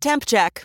Temp 0.00 0.24
check. 0.26 0.64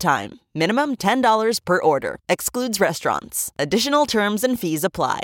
time. 0.01 0.39
Minimum 0.53 0.95
$10 0.97 1.63
per 1.63 1.81
order. 1.81 2.17
Excludes 2.27 2.81
restaurants. 2.81 3.51
Additional 3.57 4.05
terms 4.05 4.43
and 4.43 4.59
fees 4.59 4.83
apply. 4.83 5.21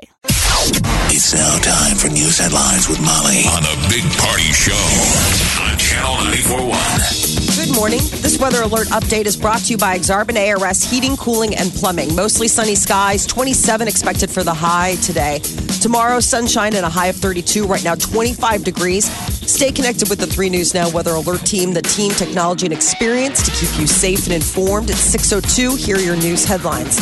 It's 1.10 1.34
now 1.34 1.58
time 1.60 1.98
for 1.98 2.08
news 2.08 2.38
headlines 2.38 2.88
with 2.88 3.02
Molly 3.02 3.44
on 3.48 3.64
the 3.64 3.76
Big 3.90 4.06
Party 4.18 4.52
Show 4.54 4.74
on 5.64 5.78
Channel 5.78 6.16
941. 6.32 7.47
Morning. 7.78 8.00
This 8.00 8.40
weather 8.40 8.64
alert 8.64 8.88
update 8.88 9.28
is 9.28 9.38
brought 9.38 9.60
to 9.60 9.74
you 9.74 9.78
by 9.78 10.00
Exarban 10.00 10.36
ARS 10.36 10.84
Heating, 10.84 11.16
Cooling, 11.16 11.56
and 11.56 11.72
Plumbing. 11.72 12.16
Mostly 12.16 12.48
sunny 12.48 12.74
skies, 12.74 13.24
27 13.28 13.88
expected 13.88 14.32
for 14.32 14.44
the 14.44 14.52
high 14.52 14.96
today. 14.96 15.42
Tomorrow, 15.80 16.20
sunshine 16.20 16.76
and 16.76 16.84
a 16.84 16.90
high 16.90 17.06
of 17.06 17.18
32. 17.18 17.68
Right 17.68 17.84
now, 17.84 17.94
25 17.94 18.64
degrees. 18.64 19.06
Stay 19.48 19.72
connected 19.72 20.10
with 20.10 20.18
the 20.18 20.26
3 20.26 20.50
News 20.50 20.74
Now 20.74 20.90
Weather 20.90 21.12
Alert 21.12 21.42
team, 21.42 21.72
the 21.72 21.84
team, 21.84 22.12
technology, 22.14 22.66
and 22.66 22.74
experience 22.74 23.44
to 23.44 23.52
keep 23.52 23.80
you 23.80 23.86
safe 23.86 24.24
and 24.24 24.34
informed. 24.34 24.90
It's 24.90 25.00
602. 25.00 25.76
Here 25.76 25.98
are 25.98 26.00
your 26.00 26.18
news 26.18 26.46
headlines. 26.46 26.98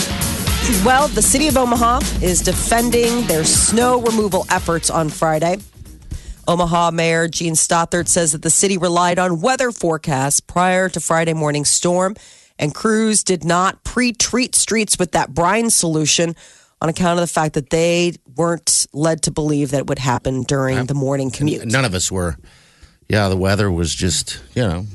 Well, 0.83 1.07
the 1.07 1.21
city 1.21 1.47
of 1.47 1.55
Omaha 1.55 2.01
is 2.21 2.41
defending 2.41 3.25
their 3.27 3.45
snow 3.45 4.01
removal 4.01 4.45
efforts 4.49 4.89
on 4.89 5.07
Friday. 5.07 5.55
Omaha 6.47 6.91
Mayor 6.91 7.27
Jean 7.27 7.53
Stothert 7.53 8.07
says 8.07 8.31
that 8.33 8.41
the 8.41 8.49
city 8.49 8.77
relied 8.77 9.19
on 9.19 9.41
weather 9.41 9.71
forecasts 9.71 10.39
prior 10.39 10.89
to 10.89 10.99
Friday 10.99 11.33
morning 11.33 11.65
storm, 11.65 12.15
and 12.59 12.73
crews 12.73 13.23
did 13.23 13.43
not 13.43 13.83
pre-treat 13.83 14.55
streets 14.55 14.97
with 14.99 15.11
that 15.11 15.33
brine 15.33 15.69
solution 15.69 16.35
on 16.81 16.89
account 16.89 17.19
of 17.19 17.21
the 17.21 17.33
fact 17.33 17.53
that 17.55 17.69
they 17.69 18.13
weren't 18.35 18.85
led 18.93 19.21
to 19.23 19.31
believe 19.31 19.71
that 19.71 19.79
it 19.79 19.87
would 19.87 19.99
happen 19.99 20.43
during 20.43 20.85
the 20.85 20.93
morning 20.93 21.31
commute. 21.31 21.65
None 21.65 21.85
of 21.85 21.93
us 21.93 22.11
were. 22.11 22.37
Yeah, 23.09 23.29
the 23.29 23.37
weather 23.37 23.71
was 23.71 23.93
just, 23.93 24.41
you 24.53 24.61
know, 24.61 24.85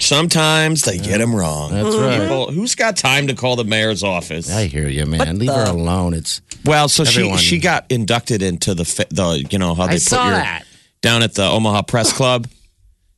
Sometimes 0.00 0.82
they 0.82 0.98
get 0.98 1.18
them 1.18 1.34
wrong. 1.34 1.72
that's 1.72 1.96
right. 1.96 2.20
People, 2.20 2.52
who's 2.52 2.74
got 2.74 2.96
time 2.96 3.26
to 3.28 3.34
call 3.34 3.56
the 3.56 3.64
mayor's 3.64 4.02
office? 4.02 4.50
I 4.54 4.66
hear 4.66 4.88
you, 4.88 5.06
man. 5.06 5.38
Leave 5.38 5.50
her 5.50 5.64
alone. 5.64 6.14
It's 6.14 6.40
Well, 6.64 6.88
so 6.88 7.02
Everyone- 7.04 7.38
she 7.38 7.46
she 7.56 7.58
got 7.58 7.86
inducted 7.90 8.42
into 8.42 8.74
the 8.74 8.84
fa- 8.84 9.06
the 9.10 9.44
you 9.50 9.58
know 9.58 9.74
how 9.74 9.86
they 9.86 9.92
I 9.94 9.96
put 9.96 10.02
saw 10.02 10.24
your 10.28 10.34
that. 10.36 10.64
down 11.02 11.22
at 11.22 11.34
the 11.34 11.44
Omaha 11.48 11.82
Press 11.82 12.12
Club. 12.12 12.46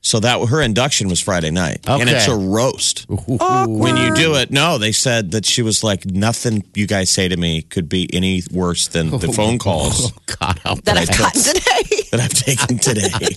So 0.09 0.21
that 0.21 0.49
her 0.49 0.63
induction 0.63 1.09
was 1.11 1.21
Friday 1.21 1.51
night, 1.51 1.81
and 1.87 2.09
it's 2.09 2.29
a 2.29 2.35
roast. 2.35 3.05
When 3.11 3.97
you 3.99 4.15
do 4.15 4.37
it, 4.37 4.51
no, 4.51 4.79
they 4.79 4.91
said 4.93 5.33
that 5.33 5.45
she 5.45 5.61
was 5.61 5.85
like 5.85 6.07
nothing 6.07 6.65
you 6.75 6.87
guys 6.87 7.11
say 7.11 7.29
to 7.29 7.37
me 7.37 7.61
could 7.61 7.91
be 7.91 8.09
any 8.15 8.43
worse 8.51 8.89
than 8.89 9.11
the 9.11 9.31
phone 9.31 9.59
calls 9.59 10.11
oh 10.11 10.17
God, 10.41 10.59
help 10.61 10.83
that. 10.85 10.97
I've 10.97 11.09
gotten 11.19 11.43
today. 11.43 12.05
that 12.13 12.21
I've 12.21 12.33
taken 12.33 12.79
today. 12.79 13.37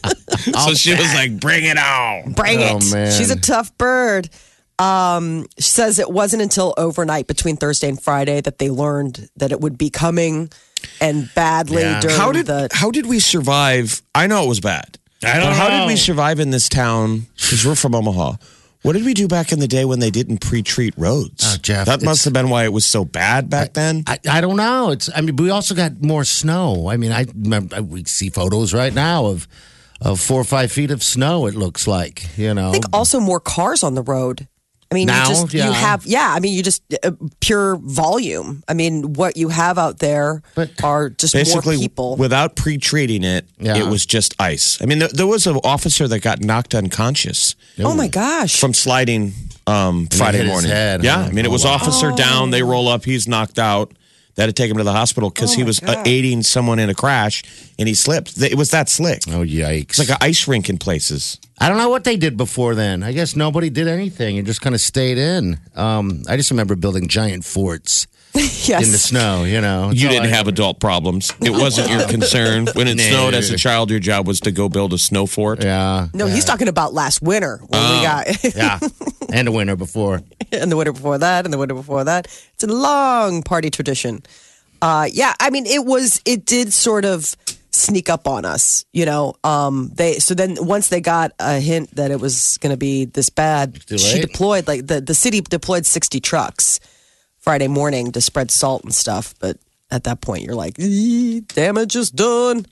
so 0.66 0.74
she 0.74 0.92
was 0.92 1.14
like, 1.14 1.38
"Bring 1.42 1.66
it 1.66 1.78
on!" 1.78 2.32
Bring 2.32 2.60
Oh, 2.64 2.78
it. 2.78 2.94
man. 2.94 3.12
She's 3.12 3.32
a 3.32 3.40
tough 3.40 3.78
bird. 3.78 4.30
Um, 4.80 5.48
she 5.58 5.68
says 5.70 6.00
it 6.00 6.10
wasn't 6.10 6.42
until 6.42 6.74
overnight 6.78 7.28
between 7.28 7.58
Thursday 7.58 7.90
and 7.90 8.02
Friday 8.02 8.40
that 8.40 8.60
they 8.60 8.70
learned 8.70 9.28
that 9.36 9.52
it 9.52 9.60
would 9.60 9.78
be 9.78 9.90
coming 9.90 10.50
and 11.02 11.30
badly 11.36 11.82
Yeah. 11.82 12.00
during 12.00 12.16
How 12.16 12.32
did 12.32 12.46
the 12.46 12.70
how 12.72 12.92
did 12.92 13.08
we 13.08 13.20
survive? 13.20 14.02
I 14.16 14.26
know 14.28 14.46
it 14.46 14.48
was 14.48 14.62
bad. 14.62 14.98
I 15.24 15.38
don't 15.38 15.50
but 15.50 15.56
how 15.56 15.70
did 15.70 15.88
we 15.88 15.96
survive 15.96 16.40
in 16.40 16.50
this 16.50 16.68
town? 16.70 17.28
Because 17.36 17.66
we're 17.66 17.76
from 17.76 17.96
Omaha. 17.96 18.34
What 18.82 18.94
did 18.94 19.06
we 19.06 19.14
do 19.14 19.28
back 19.28 19.52
in 19.52 19.60
the 19.60 19.68
day 19.68 19.86
when 19.86 20.00
they 20.00 20.10
didn't 20.10 20.40
pre-treat 20.40 20.96
roads? 20.98 21.44
Oh, 21.46 21.58
Jeff, 21.62 21.86
that 21.86 22.02
must 22.02 22.26
have 22.26 22.34
been 22.34 22.50
why 22.50 22.64
it 22.64 22.74
was 22.74 22.84
so 22.84 23.06
bad 23.06 23.48
back 23.48 23.74
then. 23.74 24.04
I, 24.08 24.18
I 24.28 24.42
don't 24.42 24.58
know. 24.58 24.90
It's. 24.90 25.08
I 25.14 25.22
mean, 25.22 25.36
we 25.36 25.52
also 25.52 25.76
got 25.76 26.02
more 26.02 26.24
snow. 26.24 26.90
I 26.90 26.98
mean, 26.98 27.12
I 27.12 27.26
remember 27.36 27.84
we 27.84 28.04
see 28.06 28.30
photos 28.30 28.74
right 28.74 28.94
now 28.94 29.28
of 29.28 29.48
of 30.02 30.20
four 30.20 30.42
or 30.42 30.44
five 30.44 30.72
feet 30.72 30.90
of 30.90 31.04
snow. 31.04 31.46
It 31.46 31.54
looks 31.54 31.86
like 31.86 32.36
you 32.38 32.56
know. 32.56 32.70
I 32.70 32.72
think 32.72 32.86
also 32.92 33.20
more 33.20 33.40
cars 33.40 33.84
on 33.84 33.94
the 33.94 34.02
road. 34.02 34.48
I 34.92 34.94
mean, 34.96 35.08
Now, 35.08 35.24
you 35.24 35.30
just 35.30 35.54
yeah. 35.54 35.66
you 35.68 35.72
have 35.72 36.06
yeah. 36.06 36.34
I 36.36 36.40
mean, 36.42 36.54
you 36.54 36.62
just 36.62 36.84
uh, 37.04 37.12
pure 37.40 37.78
volume. 37.78 38.62
I 38.68 38.74
mean, 38.74 39.14
what 39.14 39.38
you 39.38 39.48
have 39.48 39.78
out 39.78 40.00
there 40.00 40.44
But- 40.54 40.84
are 40.84 41.10
just 41.10 41.34
Basically, 41.34 41.78
more 41.78 41.82
people. 41.84 42.16
without 42.18 42.58
pre-treating 42.58 43.24
it, 43.24 43.46
Yeah. 43.60 43.78
it 43.78 43.88
was 43.88 44.06
just 44.06 44.36
ice. 44.38 44.78
I 44.82 44.86
mean, 44.86 45.00
there, 45.00 45.08
there 45.08 45.28
was 45.28 45.48
an 45.48 45.60
officer 45.64 46.08
that 46.10 46.20
got 46.20 46.42
knocked 46.42 46.76
unconscious 46.76 47.56
oh 47.80 47.96
my 47.96 48.10
gosh! 48.10 48.60
from 48.60 48.74
sliding 48.74 49.34
um, 49.66 50.08
he 50.12 50.18
Friday 50.18 50.40
hit 50.40 50.46
his 50.48 50.52
morning. 50.52 50.72
head, 50.72 51.04
yeah, 51.04 51.24
huh? 51.24 51.30
I 51.30 51.32
mean, 51.32 51.46
it 51.46 51.50
Oh, 51.50 51.52
was 51.52 51.64
wow. 51.64 51.72
officer 51.76 52.12
down. 52.12 52.50
They 52.52 52.62
roll 52.64 52.88
up. 52.90 53.06
He's 53.06 53.28
knocked 53.30 53.60
out. 53.60 53.94
They 54.36 54.44
had 54.44 54.48
to 54.48 54.54
take 54.54 54.72
him 54.72 54.78
to 54.78 54.84
the 54.84 54.94
hospital 54.94 55.30
because 55.30 55.54
Oh 55.54 55.58
he 55.58 55.64
was 55.64 55.82
uh, 55.84 55.96
God. 55.96 56.08
aiding 56.08 56.44
someone 56.44 56.80
in 56.80 56.90
a 56.90 56.94
crash 56.96 57.44
and 57.78 57.88
he 57.88 57.94
slipped. 57.94 58.42
It 58.42 58.56
was 58.58 58.72
that 58.72 58.90
slick. 58.90 59.24
Oh 59.28 59.44
yikes! 59.46 59.90
It's 59.92 60.00
like 60.00 60.10
an 60.10 60.18
ice 60.22 60.48
rink 60.48 60.70
in 60.70 60.78
places. 60.78 61.40
I 61.60 61.70
don't 61.70 61.78
know 61.78 61.90
what 61.90 62.04
they 62.06 62.18
did 62.18 62.38
before 62.38 62.74
then. 62.74 63.04
I 63.04 63.12
guess 63.12 63.36
nobody 63.36 63.70
did 63.70 63.88
anything 63.88 64.38
and 64.38 64.48
just 64.48 64.62
kind 64.62 64.74
of 64.74 64.82
stayed 64.82 65.18
in. 65.20 65.60
Um, 65.76 66.24
I 66.28 66.36
just 66.38 66.50
remember 66.50 66.76
building 66.76 67.08
giant 67.08 67.46
forts 67.46 68.08
yes, 68.36 68.86
in 68.86 68.92
the 68.92 68.98
snow. 68.98 69.44
You 69.44 69.60
know, 69.62 69.88
That's 69.88 70.02
You 70.02 70.10
didn't 70.10 70.28
I- 70.28 70.36
have 70.36 70.48
adult 70.48 70.80
problems. 70.80 71.34
It 71.42 71.50
wasn't 71.50 71.90
your 71.90 72.08
concern. 72.08 72.68
When 72.74 72.88
it 72.88 72.96
No. 72.98 73.04
snowed 73.04 73.34
as 73.34 73.50
a 73.50 73.58
child, 73.58 73.90
your 73.92 74.00
job 74.00 74.28
was 74.28 74.40
to 74.42 74.52
go 74.52 74.70
build 74.70 74.94
a 74.94 74.98
snow 74.98 75.26
fort. 75.26 75.64
Yeah, 75.64 76.08
no, 76.14 76.28
he's 76.28 76.46
talking 76.46 76.68
about 76.68 76.94
last 76.94 77.22
winter 77.22 77.58
when 77.68 77.82
Oh. 77.82 77.98
we 77.98 78.04
got 78.04 78.44
yeah, 78.56 78.80
and 79.34 79.48
a 79.48 79.52
winter 79.52 79.76
before. 79.76 80.22
and 80.52 80.72
the 80.72 80.78
winter 80.78 80.94
before 80.94 81.18
that, 81.18 81.46
and 81.46 81.54
the 81.54 81.58
winter 81.58 81.76
before 81.76 82.04
that. 82.06 82.28
It's 82.54 82.64
a 82.64 82.68
long 82.68 83.44
party 83.44 83.70
tradition. 83.70 84.24
Uh, 84.82 85.08
yeah, 85.12 85.34
I 85.40 85.50
mean, 85.52 85.66
it 85.68 85.86
was, 85.86 86.22
it 86.26 86.44
did 86.46 86.74
sort 86.74 87.06
of 87.06 87.36
sneak 87.74 88.10
up 88.10 88.28
on 88.28 88.46
us, 88.46 88.84
you 88.94 89.06
know. 89.06 89.34
Um, 89.44 89.92
they 89.96 90.20
so 90.20 90.34
then 90.34 90.58
once 90.60 90.88
they 90.90 91.02
got 91.02 91.32
a 91.40 91.60
hint 91.60 91.96
that 91.96 92.12
it 92.12 92.20
was 92.20 92.58
going 92.62 92.72
to 92.74 92.78
be 92.78 93.06
this 93.06 93.30
bad, 93.30 93.80
she 93.98 94.20
deployed 94.22 94.68
like 94.68 94.88
the 94.88 95.00
the 95.02 95.14
city 95.14 95.40
deployed 95.42 95.86
sixty 95.86 96.20
trucks 96.20 96.80
Friday 97.42 97.68
morning 97.68 98.12
to 98.14 98.22
spread 98.22 98.52
salt 98.52 98.84
and 98.84 98.94
stuff. 98.94 99.36
But 99.40 99.58
at 99.90 100.04
that 100.06 100.22
point, 100.22 100.44
you're 100.44 100.56
like, 100.56 100.80
"Ee, 100.80 101.42
damage 101.54 101.96
is 101.96 102.10
done. 102.12 102.66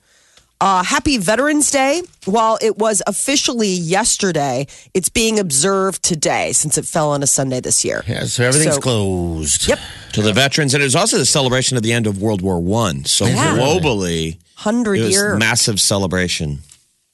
Uh, 0.62 0.84
happy 0.84 1.18
Veterans 1.18 1.72
Day. 1.72 2.02
While 2.26 2.58
it 2.62 2.78
was 2.78 3.02
officially 3.08 3.70
yesterday, 3.70 4.68
it's 4.94 5.08
being 5.08 5.40
observed 5.40 6.04
today 6.04 6.52
since 6.52 6.78
it 6.78 6.86
fell 6.86 7.12
on 7.12 7.24
a 7.24 7.28
Sunday 7.28 7.62
this 7.62 7.86
year. 7.86 8.04
Yeah, 8.08 8.26
so 8.26 8.44
everything's 8.44 8.76
So- 8.76 8.82
closed. 8.82 9.68
Yep. 9.70 9.80
To 10.14 10.22
the 10.22 10.34
veterans, 10.34 10.74
and 10.74 10.82
it 10.82 10.86
was 10.86 10.96
also 10.98 11.18
the 11.18 11.26
celebration 11.26 11.78
of 11.78 11.84
the 11.84 11.94
end 11.94 12.08
of 12.08 12.22
World 12.22 12.42
War 12.42 12.60
One. 12.60 13.06
So 13.06 13.26
Yeah. 13.26 13.56
globally, 13.56 14.38
Hundred 14.56 15.00
it 15.00 15.04
was 15.04 15.12
year, 15.12 15.38
massive 15.38 15.80
celebration. 15.80 16.60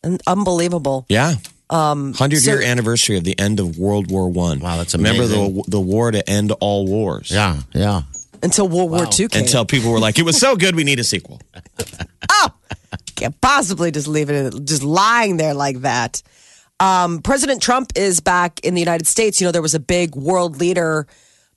and 0.04 0.22
unbelievable. 0.26 1.06
Yeah. 1.10 1.36
Um, 1.70 2.14
Hundred 2.14 2.42
so- 2.42 2.52
year 2.52 2.62
anniversary 2.62 3.18
of 3.18 3.24
the 3.24 3.38
end 3.40 3.60
of 3.60 3.78
World 3.78 4.12
War 4.12 4.30
One. 4.30 4.60
Wow, 4.60 4.78
that's 4.78 4.94
amazing. 4.94 5.22
Remember 5.22 5.62
the 5.64 5.72
the 5.72 5.80
war 5.82 6.12
to 6.12 6.28
end 6.30 6.52
all 6.60 6.86
wars. 6.86 7.32
Yeah, 7.32 7.62
yeah. 7.74 8.04
Until 8.44 8.68
World 8.68 8.92
War 8.92 9.06
II 9.06 9.28
came. 9.30 9.44
Until 9.44 9.66
people 9.66 9.92
were 9.92 10.00
like, 10.00 10.20
"It 10.20 10.24
was 10.24 10.40
so 10.40 10.56
good, 10.56 10.76
we 10.76 10.84
need 10.84 11.00
a 11.00 11.04
sequel." 11.04 11.42
Oh, 12.38 12.52
can't 13.16 13.40
possibly 13.40 13.92
just 13.92 14.08
leave 14.08 14.30
it 14.30 14.66
just 14.66 14.84
lying 14.84 15.38
there 15.38 15.54
like 15.54 15.82
that. 15.82 16.22
Um, 16.80 17.22
President 17.22 17.62
Trump 17.62 17.92
is 17.96 18.20
back 18.20 18.60
in 18.62 18.74
the 18.74 18.82
United 18.82 19.08
States. 19.08 19.40
You 19.40 19.48
know, 19.48 19.52
there 19.52 19.62
was 19.62 19.76
a 19.76 19.80
big 19.80 20.16
world 20.16 20.60
leader 20.60 21.08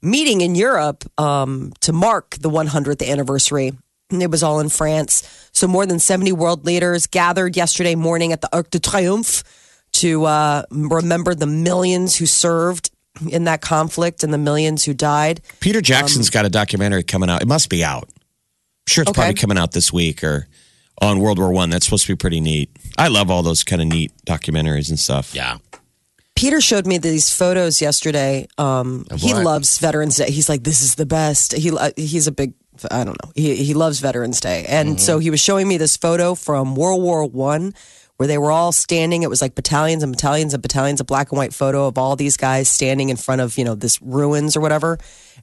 meeting 0.00 0.40
in 0.40 0.54
Europe 0.54 1.04
um, 1.18 1.72
to 1.80 1.92
mark 1.92 2.36
the 2.40 2.50
100th 2.50 3.06
anniversary. 3.06 3.72
And 4.10 4.22
It 4.22 4.30
was 4.30 4.42
all 4.42 4.60
in 4.60 4.68
France. 4.68 5.48
So 5.52 5.66
more 5.66 5.84
than 5.84 5.98
70 5.98 6.32
world 6.32 6.64
leaders 6.64 7.06
gathered 7.06 7.56
yesterday 7.56 7.94
morning 7.96 8.32
at 8.32 8.40
the 8.40 8.48
Arc 8.54 8.70
de 8.70 8.78
Triomphe 8.78 9.42
to 9.98 10.24
uh, 10.24 10.62
remember 10.70 11.34
the 11.34 11.46
millions 11.46 12.16
who 12.16 12.26
served 12.26 12.90
in 13.30 13.44
that 13.44 13.60
conflict 13.60 14.22
and 14.22 14.32
the 14.32 14.38
millions 14.38 14.84
who 14.84 14.94
died. 14.94 15.40
Peter 15.60 15.80
Jackson's 15.80 16.30
got 16.30 16.44
a 16.44 16.48
documentary 16.48 17.02
coming 17.02 17.28
out. 17.30 17.42
It 17.42 17.48
must 17.48 17.68
be 17.68 17.82
out. 17.84 18.04
I'm 18.04 18.12
sure 18.88 19.02
it's 19.02 19.10
Okay. 19.10 19.20
probably 19.20 19.34
coming 19.34 19.58
out 19.58 19.72
this 19.72 19.92
week 19.92 20.22
or 20.24 20.46
on 21.02 21.18
World 21.20 21.38
War 21.38 21.50
One. 21.52 21.70
That's 21.70 21.84
supposed 21.84 22.06
to 22.06 22.12
be 22.12 22.16
pretty 22.16 22.40
neat. 22.40 22.70
I 22.96 23.08
love 23.08 23.30
all 23.30 23.42
those 23.42 23.64
kind 23.64 23.82
of 23.82 23.88
neat 23.88 24.12
documentaries 24.26 24.88
and 24.88 24.98
stuff. 24.98 25.34
Yeah. 25.34 25.58
Peter 26.36 26.60
showed 26.60 26.86
me 26.86 26.98
these 26.98 27.34
photos 27.34 27.80
yesterday. 27.82 28.46
Um, 28.58 29.04
he 29.16 29.34
loves 29.34 29.78
Veterans 29.78 30.16
Day. 30.16 30.30
He's 30.30 30.48
like, 30.48 30.62
this 30.62 30.82
is 30.82 30.94
the 30.94 31.06
best. 31.06 31.52
He 31.52 31.70
uh, 31.76 31.90
he's 31.96 32.28
a 32.28 32.32
big. 32.32 32.54
I 32.92 33.02
don't 33.02 33.20
know. 33.24 33.32
He 33.34 33.56
he 33.56 33.74
loves 33.74 33.98
Veterans 33.98 34.40
Day, 34.40 34.64
and 34.68 34.90
Mm-hmm. 34.90 34.98
so 34.98 35.18
he 35.18 35.30
was 35.30 35.40
showing 35.40 35.66
me 35.66 35.78
this 35.78 35.96
photo 35.96 36.36
from 36.36 36.76
World 36.76 37.02
War 37.02 37.26
One, 37.26 37.74
where 38.18 38.26
they 38.26 38.36
were 38.36 38.50
all 38.50 38.72
standing. 38.72 39.22
It 39.22 39.30
was 39.30 39.40
like 39.40 39.54
battalions 39.54 40.02
and 40.02 40.12
battalions 40.12 40.52
and 40.52 40.62
battalions, 40.62 41.00
a 41.00 41.04
black 41.04 41.30
and 41.30 41.38
white 41.38 41.54
photo 41.54 41.86
of 41.86 41.96
all 41.96 42.16
these 42.16 42.36
guys 42.36 42.68
standing 42.68 43.08
in 43.08 43.16
front 43.16 43.40
of, 43.40 43.56
you 43.56 43.64
know, 43.64 43.74
this 43.74 44.02
ruins 44.02 44.56
or 44.56 44.60
whatever. 44.60 44.98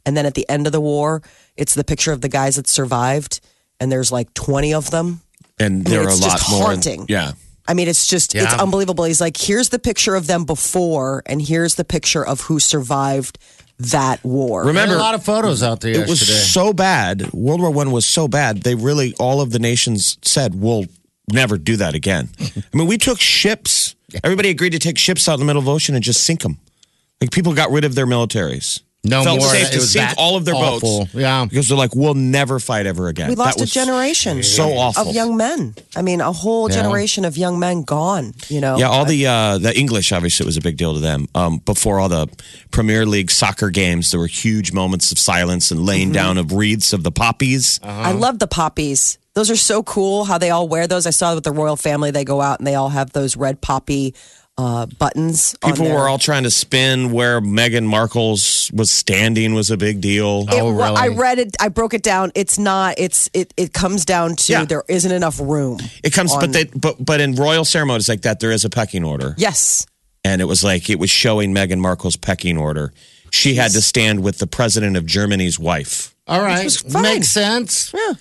And 0.06 0.16
then 0.16 0.26
at 0.26 0.34
the 0.36 0.48
end 0.50 0.68
of 0.68 0.74
the 0.74 0.82
war, 0.82 1.24
it's 1.56 1.74
the 1.74 1.86
picture 1.86 2.12
of 2.12 2.20
the 2.22 2.30
guys 2.30 2.58
that 2.58 2.68
survived. 2.68 3.40
And 3.80 3.92
there's 3.92 4.12
like 4.12 4.34
20 4.34 4.74
of 4.74 4.92
them. 4.92 5.22
And 5.58 5.86
there 5.86 6.02
are 6.02 6.10
a 6.10 6.16
lot 6.16 6.32
just 6.32 6.52
more. 6.52 6.66
haunting. 6.66 7.06
Yeah. 7.08 7.32
I 7.66 7.74
mean, 7.74 7.88
it's 7.88 8.08
just, 8.08 8.36
it's 8.36 8.54
unbelievable. 8.54 9.06
He's 9.06 9.22
like, 9.22 9.38
here's 9.38 9.70
the 9.70 9.80
picture 9.80 10.14
of 10.14 10.28
them 10.28 10.44
before, 10.44 11.24
and 11.26 11.42
here's 11.42 11.76
the 11.76 11.86
picture 11.86 12.24
of 12.24 12.42
who 12.42 12.60
survived 12.60 13.40
that 13.80 14.24
war. 14.24 14.66
Remember, 14.66 14.94
are 14.94 14.98
a 14.98 15.02
lot 15.02 15.16
of 15.16 15.26
photos 15.26 15.64
out 15.64 15.82
there 15.82 15.96
it 15.96 16.08
was 16.08 16.52
so 16.52 16.74
bad. 16.74 17.34
World 17.34 17.62
War 17.62 17.72
One 17.72 17.92
was 17.92 18.06
so 18.06 18.28
bad. 18.28 18.62
They 18.62 18.76
really, 18.76 19.16
all 19.20 19.42
of 19.42 19.52
the 19.52 19.60
nations 19.60 20.18
said, 20.22 20.54
"We'll 20.56 20.86
never 21.32 21.58
do 21.58 21.78
that 21.78 21.94
again." 21.96 22.30
I 22.40 22.78
mean, 22.78 22.88
we 22.88 22.98
took 22.98 23.20
ships. 23.20 23.96
Everybody 24.24 24.50
agreed 24.50 24.72
to 24.72 24.80
take 24.80 24.98
ships 24.98 25.28
out 25.28 25.34
in 25.36 25.40
the 25.42 25.46
middle 25.46 25.60
of 25.60 25.66
the 25.66 25.72
ocean 25.74 25.96
and 25.96 26.04
just 26.04 26.24
sink 26.24 26.42
them. 26.42 26.58
Like 27.22 27.32
people 27.32 27.54
got 27.54 27.72
rid 27.72 27.84
of 27.86 27.96
their 27.96 28.06
militaries. 28.08 28.82
No 29.08 29.24
Felt 29.24 29.40
more. 29.40 29.50
safe 29.50 29.70
to 29.70 29.82
sink 29.82 30.10
all 30.18 30.36
of 30.36 30.46
their 30.46 30.56
awful. 30.56 31.02
boats. 31.02 31.14
Yeah. 31.14 31.46
because 31.46 31.68
they're 31.68 31.78
like, 31.78 31.96
"We'll 31.96 32.16
never 32.16 32.60
fight 32.60 32.88
ever 32.88 33.08
again." 33.08 33.30
We 33.30 33.36
lost 33.36 33.60
That 33.60 33.70
a 33.70 33.72
generation 33.72 34.42
So 34.42 34.74
awful. 34.74 35.10
of 35.10 35.14
young 35.16 35.38
men. 35.38 35.76
I 35.96 36.02
mean, 36.02 36.22
a 36.22 36.32
whole 36.32 36.68
Yeah. 36.72 36.78
generation 36.78 37.24
of 37.24 37.38
young 37.38 37.60
men 37.60 37.84
gone, 37.84 38.34
you 38.50 38.60
know? 38.62 38.78
Yeah, 38.80 38.90
all 38.90 39.06
the 39.06 39.28
uh, 39.28 39.60
the 39.60 39.78
English 39.78 40.12
obviously 40.12 40.46
it 40.46 40.48
was 40.48 40.58
a 40.58 40.62
big 40.62 40.78
deal 40.78 40.96
to 40.96 41.00
them. 41.00 41.28
Um, 41.36 41.60
before 41.66 42.00
all 42.00 42.10
the 42.10 42.28
Premier 42.72 43.06
League 43.06 43.30
soccer 43.30 43.70
games, 43.70 44.10
there 44.10 44.20
were 44.20 44.26
huge 44.26 44.72
moments 44.74 45.12
of 45.12 45.20
silence 45.20 45.70
and 45.70 45.86
laying 45.86 46.12
down 46.12 46.40
of 46.40 46.52
wreaths 46.52 46.92
of 46.92 47.04
the 47.04 47.12
poppies. 47.12 47.80
I 47.84 48.12
love 48.12 48.40
the 48.40 48.48
poppies. 48.48 49.20
Those 49.36 49.52
are 49.52 49.56
so 49.58 49.84
cool 49.84 50.24
how 50.24 50.38
they 50.38 50.50
all 50.50 50.68
wear 50.68 50.88
those. 50.88 51.06
I 51.06 51.10
saw 51.12 51.36
with 51.36 51.44
the 51.44 51.52
royal 51.52 51.76
family, 51.76 52.10
they 52.12 52.24
go 52.24 52.42
out 52.42 52.60
and 52.60 52.66
they 52.66 52.76
all 52.76 52.90
have 52.90 53.12
those 53.12 53.36
red 53.36 53.60
poppy 53.62 54.16
uh, 54.58 54.86
buttons. 54.86 55.54
People 55.62 55.84
their- 55.86 55.94
were 55.96 56.08
all 56.08 56.18
trying 56.18 56.44
to 56.44 56.50
spin 56.50 57.12
where 57.12 57.42
Meghan 57.42 57.84
Markle's 57.86 58.72
was 58.74 58.90
standing 58.90 59.54
was 59.54 59.70
a 59.72 59.76
big 59.78 60.00
deal. 60.00 60.46
It, 60.48 60.54
Oh, 60.62 60.74
wa- 60.74 60.94
I 60.94 61.10
read 61.10 61.40
it. 61.40 61.58
I 61.60 61.68
broke 61.68 61.94
it 61.94 62.02
down. 62.02 62.32
It's 62.36 62.58
not. 62.58 62.96
It's 62.98 63.30
it. 63.34 63.54
It 63.58 63.74
comes 63.74 64.06
down 64.06 64.38
to 64.38 64.52
Yeah. 64.54 64.64
there 64.64 64.84
isn't 64.88 65.12
enough 65.12 65.38
room. 65.42 65.80
It 66.02 66.14
comes, 66.14 66.32
on- 66.32 66.40
but 66.40 66.54
they, 66.54 66.64
but 66.74 67.04
but 67.04 67.20
in 67.20 67.36
royal 67.36 67.66
ceremonies 67.66 68.08
like 68.08 68.22
that, 68.22 68.40
there 68.40 68.52
is 68.52 68.64
a 68.64 68.70
pecking 68.70 69.04
order, 69.04 69.36
Yes. 69.38 69.86
and 70.24 70.40
it 70.42 70.46
was 70.46 70.64
like 70.64 70.90
it 70.90 71.00
was 71.00 71.10
showing 71.10 71.54
Meghan 71.54 71.80
Markle's 71.80 72.16
pecking 72.16 72.58
order. 72.58 72.94
She 73.32 73.56
had 73.56 73.72
to 73.72 73.82
stand 73.82 74.24
with 74.24 74.38
the 74.38 74.48
president 74.48 74.96
of 74.96 75.06
Germany's 75.06 75.60
wife. 75.60 76.16
All 76.26 76.40
right. 76.42 76.64
was 76.64 76.78
fine. 76.80 77.02
Makes 77.04 77.28
sense. 77.28 77.92
Yeah. 77.94 78.14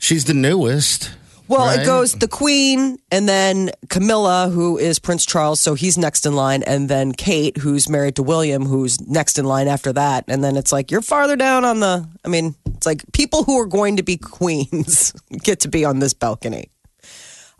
She's 0.00 0.24
the 0.24 0.34
newest. 0.34 1.10
Well, 1.46 1.66
Right. 1.66 1.80
it 1.80 1.84
goes 1.84 2.12
the 2.12 2.28
Queen, 2.28 2.98
and 3.10 3.28
then 3.28 3.70
Camilla, 3.88 4.48
who 4.52 4.78
is 4.78 4.98
Prince 5.00 5.26
Charles, 5.26 5.58
so 5.60 5.74
he's 5.74 5.98
next 5.98 6.24
in 6.24 6.34
line, 6.34 6.62
and 6.62 6.88
then 6.88 7.12
Kate, 7.12 7.56
who's 7.58 7.88
married 7.88 8.14
to 8.16 8.22
William, 8.22 8.64
who's 8.64 9.00
next 9.00 9.36
in 9.38 9.44
line 9.44 9.66
after 9.68 9.92
that. 9.92 10.24
And 10.28 10.42
then 10.44 10.56
it's 10.56 10.70
like 10.72 10.90
you're 10.92 11.02
farther 11.02 11.34
down 11.36 11.64
on 11.64 11.80
the. 11.80 12.08
I 12.24 12.28
mean, 12.28 12.54
it's 12.76 12.86
like 12.86 13.02
people 13.12 13.42
who 13.44 13.58
are 13.58 13.66
going 13.66 13.96
to 13.96 14.02
be 14.04 14.16
queens 14.38 15.12
get 15.42 15.60
to 15.60 15.68
be 15.68 15.84
on 15.84 15.98
this 15.98 16.14
balcony. 16.14 16.70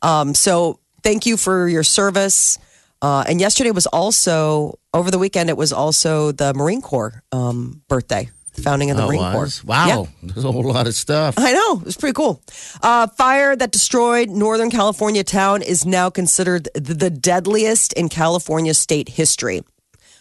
Um, 0.02 0.34
so 0.34 0.78
thank 1.02 1.26
you 1.26 1.36
for 1.36 1.68
your 1.68 1.82
service. 1.82 2.58
Uh, 3.02 3.24
and 3.26 3.40
yesterday 3.40 3.70
was 3.70 3.86
also 3.86 4.78
over 4.94 5.10
the 5.10 5.18
weekend. 5.18 5.50
It 5.50 5.56
was 5.56 5.72
also 5.72 6.32
the 6.32 6.54
Marine 6.54 6.80
Corps 6.82 7.22
um, 7.32 7.82
birthday, 7.88 8.30
founding 8.52 8.90
of 8.90 8.96
the 8.96 9.04
Oh, 9.04 9.06
Marine 9.08 9.32
Corps. 9.32 9.64
Wow. 9.64 9.86
Yeah. 9.86 10.04
There's 10.32 10.44
a 10.44 10.52
whole 10.52 10.64
lot 10.64 10.86
of 10.86 10.94
stuff. 10.94 11.34
I 11.38 11.52
know. 11.52 11.78
It 11.80 11.84
was 11.84 11.96
pretty 11.96 12.14
cool. 12.14 12.42
Uh, 12.82 13.06
fire 13.08 13.54
that 13.56 13.70
destroyed 13.72 14.28
Northern 14.30 14.70
California 14.70 15.24
town 15.24 15.62
is 15.62 15.86
now 15.86 16.10
considered 16.10 16.68
th- 16.74 16.98
the 16.98 17.10
deadliest 17.10 17.92
in 17.94 18.08
California 18.08 18.74
state 18.74 19.08
history. 19.10 19.62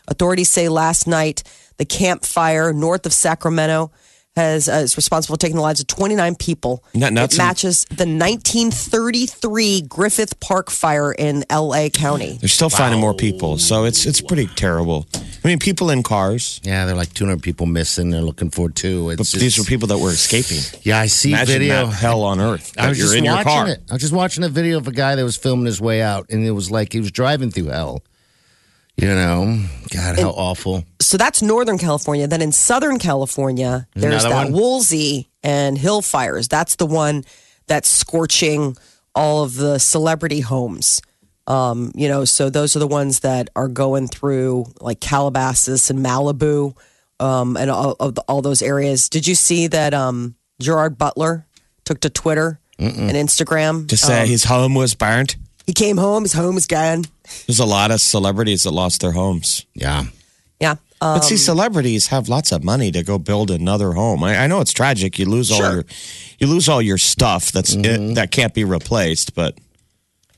Authorities 0.07 0.49
say 0.49 0.69
last 0.69 1.07
night 1.07 1.43
the 1.77 1.85
Camp 1.85 2.25
Fire 2.25 2.73
north 2.73 3.05
of 3.05 3.13
Sacramento 3.13 3.91
has 4.35 4.69
uh, 4.69 4.73
is 4.73 4.95
responsible 4.95 5.35
for 5.35 5.39
taking 5.39 5.55
the 5.57 5.61
lives 5.61 5.79
of 5.81 5.87
29 5.87 6.35
people. 6.35 6.83
Isn't 6.89 7.01
that 7.01 7.13
nuts? 7.13 7.35
It 7.35 7.37
matches 7.39 7.85
the 7.85 8.05
1933 8.05 9.81
Griffith 9.81 10.39
Park 10.39 10.69
fire 10.69 11.11
in 11.11 11.43
L.A. 11.49 11.89
County. 11.89 12.37
They're 12.39 12.49
still 12.49 12.69
finding 12.69 12.99
more 12.99 13.13
people, 13.13 13.57
so 13.57 13.83
it's 13.85 14.05
it's 14.05 14.21
pretty 14.21 14.47
terrible. 14.47 15.07
I 15.43 15.47
mean, 15.47 15.59
people 15.59 15.89
in 15.89 16.03
cars, 16.03 16.59
Yeah, 16.63 16.85
they're 16.85 16.95
like 16.95 17.13
200 17.13 17.41
people 17.41 17.65
missing. 17.65 18.09
They're 18.09 18.21
looking 18.21 18.49
for 18.49 18.69
two. 18.69 19.09
It's 19.11 19.31
but 19.31 19.39
these 19.39 19.57
were 19.57 19.63
people 19.63 19.87
that 19.89 19.97
were 19.97 20.11
escaping. 20.11 20.59
Yeah, 20.83 20.99
I 20.99 21.05
see 21.07 21.31
Imagine 21.31 21.59
video. 21.59 21.85
that 21.87 21.93
hell 21.93 22.23
on 22.23 22.39
earth. 22.41 22.73
I 22.77 22.89
was 22.89 22.97
you're 22.97 23.07
just 23.07 23.17
in 23.17 23.25
your 23.25 23.41
car. 23.43 23.67
it. 23.69 23.81
I 23.89 23.93
was 23.93 24.01
just 24.01 24.13
watching 24.13 24.43
a 24.43 24.49
video 24.49 24.77
of 24.77 24.87
a 24.87 24.91
guy 24.91 25.15
that 25.15 25.23
was 25.23 25.37
filming 25.37 25.65
his 25.65 25.79
way 25.79 26.01
out, 26.01 26.29
and 26.29 26.45
it 26.45 26.51
was 26.51 26.69
like 26.69 26.93
he 26.93 26.99
was 26.99 27.11
driving 27.11 27.51
through 27.51 27.67
hell. 27.67 28.03
You 29.01 29.15
know, 29.15 29.63
God, 29.93 30.19
how 30.19 30.29
awful. 30.31 30.83
so 31.01 31.17
that's 31.17 31.41
Northern 31.41 31.77
California. 31.77 32.27
Then 32.27 32.41
in 32.41 32.51
Southern 32.51 32.99
California, 32.99 33.87
there's 33.93 34.23
Another 34.25 34.35
that 34.35 34.51
one? 34.51 34.53
Woolsey 34.53 35.29
and 35.41 35.77
Hill 35.77 36.01
fires. 36.01 36.47
That's 36.47 36.75
the 36.75 36.85
one 36.85 37.23
that's 37.67 37.87
scorching 37.87 38.75
all 39.15 39.43
of 39.43 39.55
the 39.55 39.79
celebrity 39.79 40.41
homes. 40.41 41.01
Um, 41.47 41.91
you 41.95 42.07
know, 42.09 42.25
so 42.25 42.49
those 42.49 42.75
are 42.75 42.79
the 42.79 42.87
ones 42.87 43.21
that 43.21 43.49
are 43.55 43.67
going 43.67 44.07
through 44.07 44.65
like 44.81 44.99
Calabasas 44.99 45.89
and 45.89 46.05
Malibu, 46.05 46.75
um, 47.19 47.57
and 47.57 47.71
all 47.71 47.95
of 47.99 48.15
the, 48.15 48.21
all 48.27 48.41
those 48.41 48.61
areas. 48.61 49.09
Did 49.09 49.25
you 49.27 49.33
see 49.35 49.67
that 49.67 49.93
um, 49.93 50.35
Gerard 50.61 50.97
Butler 50.97 51.47
took 51.85 52.01
to 52.01 52.09
Twitter 52.09 52.59
and 52.77 53.11
Instagram 53.11 53.87
To 53.89 53.97
say 53.97 54.23
Um, 54.23 54.27
his 54.29 54.43
home 54.45 54.73
was 54.75 54.93
burnt. 54.95 55.37
he 55.65 55.73
came 55.73 55.97
home, 55.97 56.23
his 56.23 56.33
home 56.33 56.55
is 56.57 56.65
gone. 56.67 57.05
There's 57.47 57.59
a 57.59 57.65
lot 57.65 57.91
of 57.91 57.99
celebrities 58.01 58.63
that 58.63 58.71
lost 58.71 59.01
their 59.01 59.11
homes. 59.11 59.65
Yeah. 59.73 60.05
Yeah. 60.59 60.75
Um, 61.01 61.15
But 61.17 61.21
see, 61.23 61.37
celebrities 61.37 62.07
have 62.07 62.27
lots 62.27 62.51
of 62.51 62.63
money 62.63 62.91
to 62.91 63.03
go 63.03 63.17
build 63.17 63.49
another 63.51 63.93
home. 63.93 64.23
I, 64.23 64.43
I 64.43 64.47
know 64.47 64.59
it's 64.61 64.73
tragic. 64.73 65.17
You 65.17 65.25
lose 65.25 65.49
all 65.51 65.73
your, 65.73 65.83
you 66.39 66.47
lose 66.47 66.67
all 66.67 66.81
your 66.81 66.97
stuff 66.97 67.51
that's 67.51 67.75
Mm-hmm. 67.75 68.11
it, 68.11 68.15
that 68.15 68.31
can't 68.31 68.53
be 68.53 68.65
replaced. 68.65 69.33
But 69.33 69.57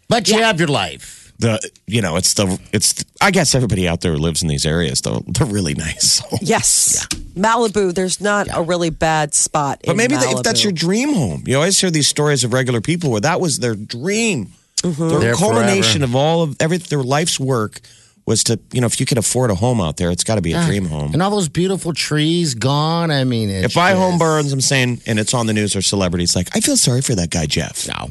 But 0.07 0.27
you 0.27 0.41
have 0.43 0.59
your 0.59 0.67
life. 0.67 1.33
the, 1.39 1.57
you 1.88 2.01
know, 2.03 2.15
it's 2.17 2.35
the, 2.35 2.59
it's. 2.71 3.03
I 3.19 3.31
guess 3.31 3.55
everybody 3.55 3.88
out 3.88 4.01
there 4.01 4.11
who 4.11 4.19
lives 4.19 4.43
in 4.43 4.47
these 4.49 4.63
areas, 4.65 5.01
though, 5.01 5.23
they're 5.27 5.47
really 5.47 5.73
nice. 5.73 6.11
So. 6.21 6.25
Yes. 6.41 7.07
Malibu, 7.35 7.91
there's 7.95 8.21
not 8.21 8.47
a 8.53 8.61
really 8.61 8.91
bad 8.91 9.33
spot. 9.33 9.79
But 9.83 9.91
in 9.93 9.97
maybe 9.97 10.15
that, 10.15 10.31
if 10.38 10.43
that's 10.43 10.63
your 10.63 10.73
dream 10.73 11.13
home, 11.15 11.43
you 11.47 11.55
always 11.55 11.79
hear 11.81 11.89
these 11.89 12.07
stories 12.07 12.43
of 12.43 12.53
regular 12.53 12.81
people 12.81 13.09
where 13.09 13.21
that 13.21 13.41
was 13.41 13.57
their 13.59 13.73
dream. 13.75 14.53
Mm-hmm. 14.77 15.19
Their 15.19 15.35
culmination 15.35 16.01
forever. 16.01 16.12
of 16.12 16.15
all 16.15 16.44
of 16.44 16.56
every 16.59 16.77
their 16.77 17.03
life's 17.03 17.39
work 17.39 17.81
was 18.25 18.44
to, 18.45 18.59
you 18.71 18.81
know, 18.81 18.88
if 18.88 19.00
you 19.00 19.06
could 19.06 19.18
afford 19.18 19.51
a 19.51 19.56
home 19.56 19.81
out 19.81 19.97
there, 19.97 20.12
it's 20.12 20.23
got 20.23 20.35
to 20.35 20.41
be 20.41 20.53
a 20.53 20.65
dream 20.65 20.85
home. 20.85 21.13
And 21.13 21.21
all 21.21 21.31
those 21.31 21.50
beautiful 21.50 21.94
trees 21.94 22.53
gone. 22.53 23.12
I 23.12 23.24
mean, 23.24 23.50
it's 23.50 23.65
If 23.67 23.75
my 23.75 23.91
home 23.91 24.17
burns, 24.17 24.53
I'm 24.53 24.62
saying, 24.62 25.01
and 25.05 25.19
it's 25.19 25.34
on 25.34 25.48
the 25.48 25.53
news 25.53 25.75
or 25.75 25.81
celebrities, 25.81 26.36
like, 26.36 26.55
I 26.55 26.60
feel 26.60 26.77
sorry 26.77 27.01
for 27.01 27.15
that 27.15 27.29
guy, 27.29 27.46
Jeff. 27.46 27.88
No, 27.88 28.10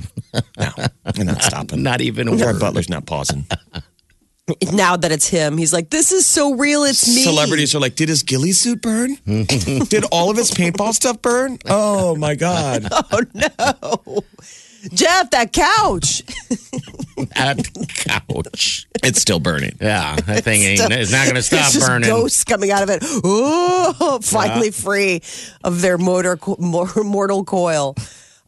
No, 0.58 0.70
I'm 1.04 1.26
not 1.26 1.42
stopping. 1.42 1.82
not 1.90 2.00
even 2.00 2.28
a 2.28 2.36
Jared 2.36 2.56
word. 2.56 2.60
Butler's 2.60 2.88
not 2.88 3.06
pausing. 3.06 3.46
now 4.72 4.96
that 4.96 5.12
it's 5.12 5.28
him, 5.28 5.56
he's 5.56 5.72
like, 5.72 5.90
"This 5.90 6.10
is 6.12 6.26
so 6.26 6.54
real. 6.54 6.82
It's 6.82 7.06
me." 7.06 7.22
Celebrities 7.22 7.74
are 7.74 7.80
like, 7.80 7.94
did 7.94 8.08
his 8.08 8.22
ghillie 8.22 8.52
suit 8.52 8.82
burn? 8.82 9.16
did 9.24 10.04
all 10.10 10.30
of 10.30 10.36
his 10.36 10.50
paintball 10.50 10.92
stuff 10.92 11.22
burn? 11.22 11.58
Oh 11.66 12.16
my 12.16 12.34
God. 12.34 12.88
Jeff, 14.92 15.30
that 15.30 15.52
couch. 15.52 16.22
that 17.36 17.68
couch. 17.88 18.86
It's 19.02 19.20
still 19.20 19.40
burning. 19.40 19.76
Yeah, 19.80 20.16
that 20.16 20.44
thing 20.44 20.62
ain't. 20.62 20.80
It's 20.90 21.12
not 21.12 21.24
going 21.24 21.36
to 21.36 21.42
stop 21.42 21.66
It's 21.66 21.74
just 21.74 21.86
burning. 21.86 22.08
Ghosts 22.08 22.44
coming 22.44 22.70
out 22.70 22.82
of 22.82 22.90
it. 22.90 23.02
Oh, 23.02 24.20
finally 24.22 24.70
free 24.70 25.22
of 25.64 25.80
their 25.80 25.98
motor 25.98 26.38
mortal 26.58 27.44
coil. 27.44 27.94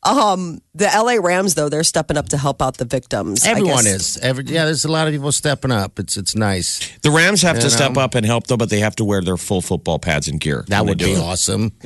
Um, 0.04 0.60
the 0.74 0.86
LA 0.86 1.24
Rams, 1.24 1.54
though, 1.54 1.68
they're 1.68 1.84
stepping 1.84 2.16
up 2.16 2.30
to 2.30 2.36
help 2.36 2.60
out 2.60 2.76
the 2.76 2.84
victims. 2.84 3.46
Everyone 3.46 3.86
is. 3.86 4.16
Every, 4.18 4.44
yeah, 4.44 4.64
there's 4.64 4.84
a 4.84 4.90
lot 4.90 5.06
of 5.06 5.12
people 5.12 5.30
stepping 5.30 5.70
up. 5.70 6.00
It's 6.00 6.16
it's 6.16 6.34
nice. 6.34 6.80
The 7.02 7.10
Rams 7.12 7.42
have 7.42 7.58
to 7.58 7.64
You 7.64 7.70
step 7.70 7.96
up 7.96 8.16
and 8.16 8.26
help, 8.26 8.48
though, 8.48 8.56
but 8.56 8.68
they 8.68 8.80
have 8.80 8.96
to 8.96 9.04
wear 9.04 9.20
their 9.20 9.36
full 9.36 9.60
football 9.60 10.00
pads 10.00 10.26
and 10.26 10.40
gear. 10.40 10.64
That 10.68 10.86
would 10.86 10.98
be 10.98 11.12
it. 11.12 11.20
awesome. 11.20 11.72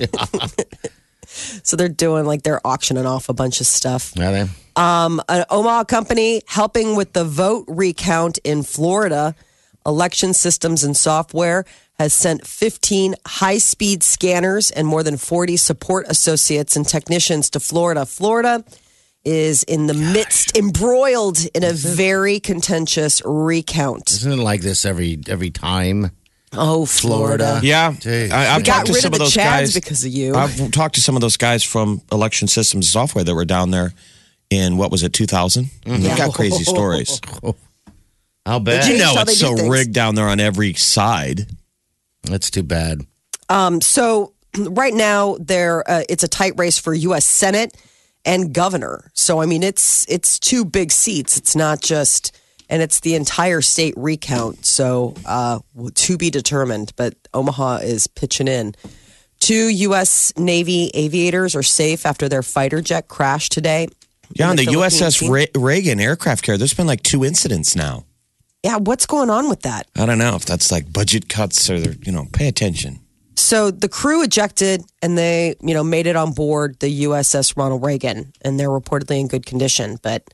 So 1.62 1.76
they're 1.76 1.88
doing 1.88 2.24
like 2.26 2.42
they're 2.42 2.64
auctioning 2.66 3.06
off 3.06 3.28
a 3.28 3.34
bunch 3.34 3.60
of 3.60 3.66
stuff. 3.66 4.12
Are 4.18 4.32
they? 4.32 4.48
Um, 4.76 5.22
an 5.28 5.44
Omaha 5.50 5.84
company 5.84 6.42
helping 6.46 6.96
with 6.96 7.12
the 7.14 7.24
vote 7.24 7.64
recount 7.68 8.38
in 8.44 8.62
Florida, 8.62 9.34
election 9.86 10.34
systems 10.34 10.84
and 10.84 10.96
software 10.96 11.64
has 11.98 12.12
sent 12.12 12.46
15 12.46 13.14
high 13.26 13.58
speed 13.58 14.02
scanners 14.02 14.70
and 14.70 14.86
more 14.86 15.02
than 15.02 15.16
40 15.16 15.56
support 15.56 16.06
associates 16.08 16.76
and 16.76 16.86
technicians 16.86 17.48
to 17.50 17.60
Florida. 17.60 18.04
Florida 18.04 18.64
is 19.24 19.62
in 19.64 19.86
the 19.86 19.94
midst, 19.94 20.56
embroiled 20.56 21.38
in 21.54 21.64
a 21.64 21.72
very 21.72 22.38
contentious 22.38 23.20
recount. 23.24 24.12
Isn't 24.12 24.32
it 24.32 24.36
like 24.36 24.60
this 24.60 24.84
every 24.84 25.18
every 25.28 25.50
time? 25.50 26.12
Oh, 26.52 26.86
Florida. 26.86 27.60
Yeah, 27.62 27.92
Jeez. 27.92 28.30
I, 28.30 28.54
I've 28.54 28.58
We 28.58 28.62
got 28.62 28.74
talked 28.74 28.86
to 28.86 28.92
rid 28.94 29.02
some 29.02 29.08
of 29.08 29.14
of 29.14 29.18
the 29.18 29.24
those 29.24 29.34
Chads 29.34 29.44
guys 29.44 29.74
because 29.74 30.04
of 30.04 30.12
you. 30.12 30.34
I've 30.34 30.70
talked 30.70 30.94
to 30.94 31.00
some 31.00 31.14
of 31.16 31.20
those 31.20 31.36
guys 31.36 31.62
from 31.62 32.00
election 32.12 32.48
systems 32.48 32.88
software 32.88 33.24
that 33.24 33.34
were 33.34 33.44
down 33.44 33.70
there. 33.72 33.92
in 34.48 34.76
what 34.76 34.90
was 34.90 35.02
it, 35.02 35.12
2000? 35.12 35.64
Mm-hmm. 35.64 36.02
They've 36.02 36.16
got 36.16 36.32
crazy 36.34 36.64
stories. 36.74 37.20
I'll 38.46 38.60
bet. 38.60 38.88
You 38.88 38.98
know 38.98 39.14
it's 39.18 39.38
so 39.38 39.56
things. 39.56 39.68
rigged 39.68 39.92
down 39.92 40.14
there 40.14 40.28
on 40.28 40.38
every 40.40 40.74
side. 40.74 41.48
That's 42.22 42.50
too 42.50 42.62
bad. 42.62 43.00
So 43.80 44.32
right 44.58 44.94
now, 44.94 45.36
there 45.40 45.88
uh, 45.90 46.04
it's 46.08 46.22
a 46.22 46.28
tight 46.28 46.52
race 46.56 46.78
for 46.78 46.94
U.S. 46.94 47.24
Senate 47.24 47.74
and 48.24 48.52
governor. 48.54 49.10
So 49.14 49.40
I 49.42 49.46
mean, 49.46 49.62
it's 49.62 50.06
it's 50.08 50.38
two 50.38 50.64
big 50.64 50.92
seats. 50.92 51.36
It's 51.36 51.56
not 51.56 51.80
just, 51.80 52.36
and 52.68 52.82
it's 52.82 53.00
the 53.00 53.14
entire 53.14 53.60
state 53.60 53.94
recount. 53.96 54.66
So 54.66 55.14
uh, 55.24 55.60
to 55.94 56.16
be 56.16 56.30
determined. 56.30 56.92
But 56.96 57.14
Omaha 57.34 57.76
is 57.78 58.06
pitching 58.06 58.48
in. 58.48 58.74
Two 59.38 59.68
U.S. 59.68 60.32
Navy 60.36 60.90
aviators 60.94 61.54
are 61.54 61.62
safe 61.62 62.06
after 62.06 62.28
their 62.28 62.42
fighter 62.42 62.80
jet 62.80 63.08
crashed 63.08 63.52
today. 63.52 63.88
Yeah, 64.32 64.50
on 64.50 64.56
the 64.56 64.64
Philippine 64.64 64.90
USS 64.90 65.30
Re- 65.30 65.48
Reagan 65.54 66.00
aircraft 66.00 66.42
carrier, 66.44 66.58
there's 66.58 66.74
been 66.74 66.86
like 66.86 67.02
two 67.02 67.24
incidents 67.24 67.76
now. 67.76 68.04
Yeah, 68.64 68.78
what's 68.78 69.06
going 69.06 69.30
on 69.30 69.48
with 69.48 69.62
that? 69.62 69.86
I 69.96 70.06
don't 70.06 70.18
know 70.18 70.34
if 70.34 70.44
that's 70.44 70.72
like 70.72 70.92
budget 70.92 71.28
cuts 71.28 71.70
or, 71.70 71.78
they're 71.78 71.94
you 72.02 72.10
know, 72.10 72.26
pay 72.32 72.48
attention. 72.48 72.98
So 73.36 73.70
the 73.70 73.88
crew 73.88 74.22
ejected 74.24 74.82
and 75.02 75.16
they, 75.16 75.54
you 75.60 75.74
know, 75.74 75.84
made 75.84 76.06
it 76.06 76.16
on 76.16 76.32
board 76.32 76.80
the 76.80 77.04
USS 77.04 77.56
Ronald 77.56 77.84
Reagan 77.84 78.32
and 78.42 78.58
they're 78.58 78.70
reportedly 78.70 79.20
in 79.20 79.28
good 79.28 79.46
condition. 79.46 79.98
But 80.02 80.24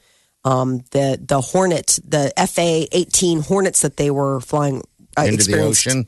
um, 0.44 0.78
the 0.90 1.18
the 1.20 1.40
Hornet, 1.40 1.98
the 2.06 2.32
FA 2.48 2.86
eighteen 2.96 3.40
Hornets 3.42 3.82
that 3.82 3.96
they 3.96 4.10
were 4.10 4.40
flying 4.40 4.82
uh, 5.18 5.22
Into 5.22 5.30
the 5.32 5.34
experienced- 5.36 5.86
ocean. 5.86 6.06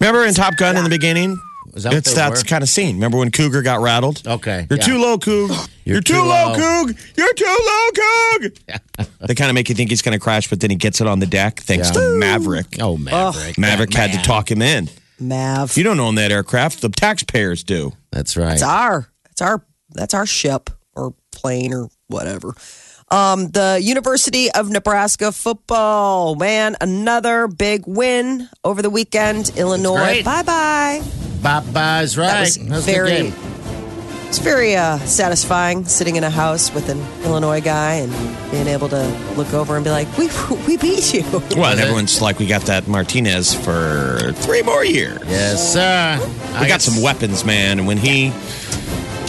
Remember 0.00 0.24
in 0.24 0.34
Top 0.34 0.56
Gun 0.56 0.76
in 0.76 0.84
the 0.84 0.90
beginning? 0.90 1.40
Is 1.74 1.82
that 1.82 1.94
it's 1.94 2.14
that 2.14 2.46
kind 2.46 2.62
of 2.62 2.68
scene. 2.68 2.94
Remember 2.94 3.18
when 3.18 3.32
Cougar 3.32 3.62
got 3.62 3.80
rattled? 3.80 4.22
Okay, 4.24 4.64
You're 4.70 4.78
yeah. 4.78 4.84
too 4.84 4.98
low, 4.98 5.18
Coog. 5.18 5.68
You're, 5.84 6.00
too, 6.00 6.12
too 6.14 6.20
low, 6.20 6.52
low. 6.52 6.54
Coog. 6.54 7.16
You're 7.16 7.34
too 7.34 7.44
low, 7.44 7.90
Coog. 7.90 9.08
they 9.26 9.34
kind 9.34 9.50
of 9.50 9.54
make 9.56 9.68
you 9.68 9.74
think 9.74 9.90
he's 9.90 10.00
going 10.00 10.12
to 10.16 10.20
crash, 10.22 10.48
but 10.48 10.60
then 10.60 10.70
he 10.70 10.76
gets 10.76 11.00
it 11.00 11.08
on 11.08 11.18
the 11.18 11.26
deck 11.26 11.58
thanks 11.60 11.88
Yeah. 11.88 12.00
to 12.00 12.16
Maverick. 12.18 12.76
Oh, 12.80 12.96
Maverick. 12.96 13.58
Maverick 13.58 13.90
That 13.90 14.10
had 14.10 14.20
to 14.20 14.24
talk 14.24 14.48
him 14.50 14.62
in. 14.62 14.88
Mav. 15.18 15.76
You 15.76 15.82
don't 15.82 15.98
own 15.98 16.14
that 16.14 16.30
aircraft. 16.30 16.80
The 16.80 16.88
taxpayers 16.90 17.64
do. 17.64 17.92
That's 18.12 18.36
right. 18.36 18.52
It's 18.52 18.62
our 18.62 19.08
that's 19.24 19.42
our 19.42 19.64
that's 19.90 20.14
our 20.14 20.26
ship 20.26 20.70
or 20.94 21.14
plane 21.32 21.74
or 21.74 21.88
whatever. 22.06 22.54
Um, 23.10 23.48
the 23.50 23.78
University 23.82 24.50
of 24.50 24.70
Nebraska 24.70 25.30
football, 25.30 26.34
man, 26.34 26.76
another 26.80 27.46
big 27.48 27.84
win 27.86 28.48
over 28.64 28.82
the 28.82 28.90
weekend. 28.90 29.50
Illinois, 29.56 29.96
great. 30.04 30.24
bye 30.24 30.42
bye. 30.42 31.02
Bye 31.42 31.60
bye's 31.72 32.16
right. 32.16 32.26
That 32.28 32.40
was 32.40 32.56
a 32.56 32.60
good 32.64 32.82
very- 32.84 33.32
It's 34.28 34.38
very 34.38 34.74
uh, 34.74 34.98
satisfying 35.00 35.84
sitting 35.84 36.16
in 36.16 36.24
a 36.24 36.30
house 36.30 36.72
with 36.74 36.88
an 36.88 36.98
Illinois 37.24 37.60
guy 37.60 37.94
and 38.02 38.10
being 38.50 38.66
able 38.66 38.88
to 38.88 39.06
look 39.36 39.52
over 39.54 39.76
and 39.76 39.84
be 39.84 39.90
like, 39.92 40.08
"We 40.18 40.28
we 40.66 40.76
beat 40.76 41.14
you." 41.14 41.22
Well, 41.56 41.70
and 41.70 41.78
everyone's 41.80 42.20
like, 42.20 42.40
we 42.40 42.46
got 42.46 42.62
that 42.62 42.88
Martinez 42.88 43.54
for 43.54 44.32
three 44.36 44.62
more 44.62 44.84
years. 44.84 45.20
Yes, 45.28 45.72
sir. 45.72 46.18
We 46.60 46.66
got 46.66 46.82
some 46.82 47.00
weapons, 47.00 47.44
man. 47.44 47.78
And 47.78 47.86
when 47.86 47.98
he 47.98 48.32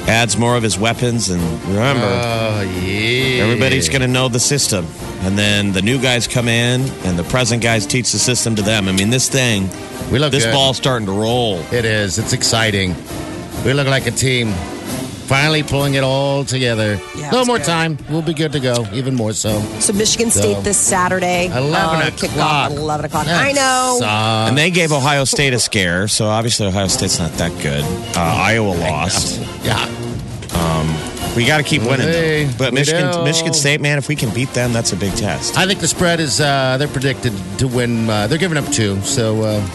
adds 0.08 0.38
more 0.38 0.56
of 0.56 0.64
his 0.64 0.78
weapons, 0.78 1.30
and 1.30 1.42
remember, 1.66 2.06
Oh, 2.06 2.62
yeah. 2.84 3.44
everybody's 3.44 3.90
going 3.90 4.02
to 4.02 4.08
know 4.08 4.28
the 4.28 4.40
system. 4.40 4.86
And 5.22 5.38
then 5.38 5.72
the 5.72 5.82
new 5.82 6.00
guys 6.00 6.28
come 6.28 6.48
in, 6.48 6.82
and 7.06 7.18
the 7.18 7.24
present 7.24 7.64
guys 7.64 7.86
teach 7.88 8.12
the 8.12 8.20
system 8.20 8.56
to 8.56 8.62
them. 8.62 8.88
I 8.88 8.92
mean, 8.92 9.10
this 9.10 9.28
thing, 9.30 9.70
We 10.12 10.20
look 10.20 10.32
this 10.32 10.46
good. 10.46 10.52
ball's 10.54 10.78
starting 10.78 11.08
to 11.08 11.12
roll. 11.12 11.60
It 11.72 11.86
is. 11.86 12.20
It's 12.20 12.34
exciting. 12.34 12.96
We 13.66 13.74
look 13.74 13.88
like 13.88 14.06
a 14.06 14.12
team. 14.12 14.54
Finally 15.28 15.64
pulling 15.64 15.96
it 15.96 16.04
all 16.04 16.46
together. 16.46 17.00
Yeah, 17.16 17.30
a 17.30 17.32
little 17.32 17.46
more 17.48 17.58
good. 17.58 17.66
time. 17.66 17.98
We'll 18.10 18.22
be 18.22 18.34
good 18.36 18.52
to 18.52 18.60
go. 18.60 18.86
Even 18.94 19.16
more 19.16 19.34
so. 19.34 19.60
So 19.80 19.92
Michigan 19.94 20.30
State 20.30 20.64
this 20.64 20.78
Saturday, 20.78 21.48
11 21.48 21.74
uh, 21.74 22.10
kicked 22.16 22.38
off 22.38 22.70
o'clock. 22.70 22.72
eleven 22.72 23.06
o'clock. 23.06 23.26
That 23.26 23.44
I 23.44 23.52
know. 23.52 23.98
sucks. 24.00 24.50
And 24.50 24.58
they 24.58 24.70
gave 24.70 24.92
Ohio 24.92 25.24
State 25.26 25.54
a 25.54 25.60
scare, 25.60 26.08
so 26.08 26.28
obviously 26.28 26.68
Ohio 26.68 26.88
State's 26.88 27.18
not 27.18 27.32
that 27.34 27.52
good. 27.64 27.84
Uh, 28.16 28.20
Iowa 28.22 28.70
lost. 28.76 29.40
Yeah. 29.64 29.90
We 31.36 31.46
got 31.46 31.58
to 31.58 31.64
keep 31.64 31.82
winning, 31.82 32.08
Hey, 32.08 32.46
though. 32.46 32.58
But 32.58 32.74
Michigan, 32.74 33.12
do. 33.12 33.24
Michigan 33.26 33.54
State, 33.54 33.82
man, 33.82 33.98
if 33.98 34.08
we 34.08 34.16
can 34.16 34.34
beat 34.34 34.50
them, 34.54 34.72
that's 34.72 34.94
a 34.94 34.96
big 34.96 35.12
test. 35.16 35.58
I 35.58 35.68
think 35.68 35.82
the 35.82 35.88
spread 35.88 36.22
is, 36.22 36.40
uh, 36.40 36.78
they're 36.80 36.88
predicted 36.88 37.34
to 37.58 37.68
win. 37.68 38.10
Uh, 38.10 38.28
they're 38.28 38.38
giving 38.38 38.58
up 38.58 38.66
two. 38.72 39.02
So 39.02 39.42
uh, 39.42 39.68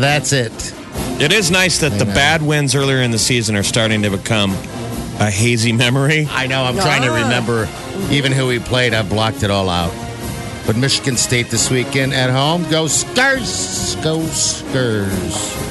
that's 0.00 0.32
it. 0.32 0.50
It 1.20 1.30
is 1.30 1.50
nice 1.50 1.78
that 1.80 1.98
the 1.98 2.06
know. 2.06 2.14
bad 2.14 2.40
wins 2.40 2.74
earlier 2.74 3.02
in 3.02 3.10
the 3.10 3.18
season 3.18 3.54
are 3.54 3.62
starting 3.62 4.00
to 4.00 4.08
become 4.10 4.52
a 5.20 5.30
hazy 5.30 5.72
memory. 5.72 6.26
I 6.30 6.46
know. 6.46 6.64
I'm 6.64 6.76
trying 6.76 7.02
to 7.02 7.10
remember 7.10 7.68
even 8.10 8.32
who 8.32 8.46
we 8.46 8.58
played. 8.58 8.94
I 8.94 9.02
blocked 9.02 9.42
it 9.42 9.50
all 9.50 9.68
out. 9.68 9.92
But 10.66 10.76
Michigan 10.76 11.16
State 11.16 11.50
this 11.50 11.70
weekend 11.70 12.14
at 12.14 12.30
home. 12.30 12.62
Go 12.70 12.86
Skurs. 12.86 14.02
Go 14.02 14.18
Skurs. 14.18 15.62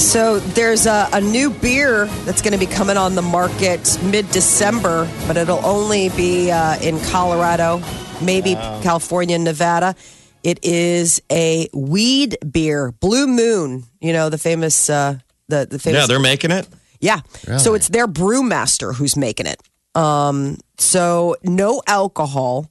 So 0.00 0.38
there's 0.40 0.86
a, 0.86 1.08
a 1.12 1.20
new 1.20 1.50
beer 1.50 2.06
that's 2.24 2.42
going 2.42 2.52
to 2.52 2.58
be 2.58 2.66
coming 2.66 2.96
on 2.96 3.14
the 3.14 3.22
market 3.22 3.98
mid-December, 4.02 5.08
but 5.26 5.36
it'll 5.36 5.64
only 5.64 6.08
be 6.10 6.50
uh, 6.50 6.78
in 6.80 6.98
Colorado, 7.06 7.82
maybe 8.22 8.54
California, 8.82 9.34
and 9.34 9.44
Nevada. 9.44 9.94
It 10.42 10.64
is 10.64 11.20
a 11.30 11.68
weed 11.74 12.38
beer, 12.50 12.92
Blue 12.92 13.26
Moon. 13.26 13.84
You 14.00 14.12
know 14.12 14.30
the 14.30 14.38
famous, 14.38 14.88
uh, 14.88 15.18
the 15.48 15.66
the 15.70 15.78
famous 15.78 16.00
Yeah, 16.00 16.06
they're 16.06 16.18
making 16.18 16.50
it. 16.50 16.66
Yeah. 17.00 17.20
So 17.56 17.74
it's 17.74 17.88
their 17.88 18.06
brewmaster 18.06 18.94
who's 18.94 19.16
making 19.16 19.46
it. 19.46 19.60
Um, 19.94 20.58
so 20.78 21.36
no 21.42 21.82
alcohol. 21.86 22.70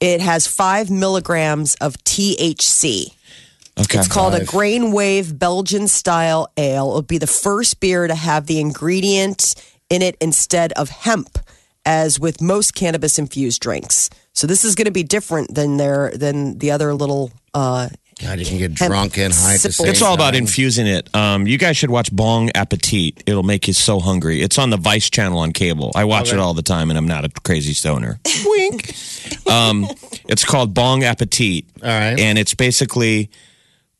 It 0.00 0.20
has 0.20 0.46
five 0.46 0.90
milligrams 0.90 1.74
of 1.76 1.96
THC. 2.04 3.12
Okay. 3.78 3.98
It's 3.98 4.08
called 4.08 4.34
a 4.34 4.40
Grainwave 4.40 5.38
Belgian 5.38 5.86
style 5.86 6.48
ale. 6.56 6.88
It'll 6.88 7.02
be 7.02 7.18
the 7.18 7.28
first 7.28 7.78
beer 7.80 8.06
to 8.06 8.14
have 8.14 8.46
the 8.46 8.60
ingredient 8.60 9.54
in 9.88 10.02
it 10.02 10.16
instead 10.20 10.72
of 10.72 10.88
hemp, 10.88 11.38
as 11.84 12.18
with 12.18 12.40
most 12.42 12.74
cannabis 12.74 13.18
infused 13.18 13.60
drinks. 13.62 14.10
So 14.32 14.46
this 14.46 14.64
is 14.64 14.74
going 14.74 14.86
to 14.86 14.92
be 14.92 15.04
different 15.04 15.54
than 15.54 15.76
their 15.76 16.10
than 16.10 16.58
the 16.58 16.70
other 16.70 16.94
little. 16.94 17.30
Uh, 17.54 17.88
God, 18.20 18.40
you 18.40 18.46
can 18.46 18.58
get 18.58 18.74
drunk 18.74 19.16
and 19.18 19.32
high 19.32 19.54
at 19.54 19.60
the 19.60 19.70
same 19.72 19.88
It's 19.88 20.02
all 20.02 20.14
about 20.14 20.32
time. 20.32 20.42
infusing 20.42 20.86
it. 20.88 21.14
Um, 21.14 21.46
you 21.46 21.56
guys 21.56 21.76
should 21.76 21.90
watch 21.90 22.14
Bong 22.14 22.50
Appetit. 22.54 23.22
It'll 23.26 23.44
make 23.44 23.68
you 23.68 23.72
so 23.74 24.00
hungry. 24.00 24.42
It's 24.42 24.58
on 24.58 24.70
the 24.70 24.76
Vice 24.76 25.08
channel 25.08 25.38
on 25.38 25.52
cable. 25.52 25.92
I 25.94 26.04
watch 26.04 26.32
it 26.32 26.38
all 26.38 26.52
the 26.52 26.62
time, 26.62 26.90
and 26.90 26.98
I'm 26.98 27.06
not 27.06 27.24
a 27.24 27.28
crazy 27.44 27.74
stoner. 27.74 28.18
Wink. 28.44 28.92
Um, 29.48 29.86
it's 30.28 30.44
called 30.44 30.74
Bong 30.74 31.04
Appetit. 31.04 31.64
All 31.82 31.88
right. 31.88 32.18
and 32.18 32.38
it's 32.38 32.54
basically 32.54 33.30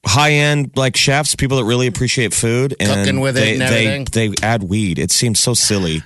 high 0.04 0.32
end 0.32 0.72
like 0.75 0.96
chefs, 0.96 1.34
people 1.37 1.58
that 1.58 1.64
really 1.64 1.87
appreciate 1.87 2.34
food, 2.34 2.75
and 2.80 2.88
Cooking 2.88 3.20
with 3.20 3.37
it 3.37 3.40
they, 3.40 3.52
and 3.52 3.60
they 3.60 3.87
everything. 3.87 4.30
they 4.32 4.46
add 4.46 4.62
weed. 4.64 4.98
It 4.98 5.10
seems 5.12 5.38
so 5.38 5.54
silly. 5.54 6.02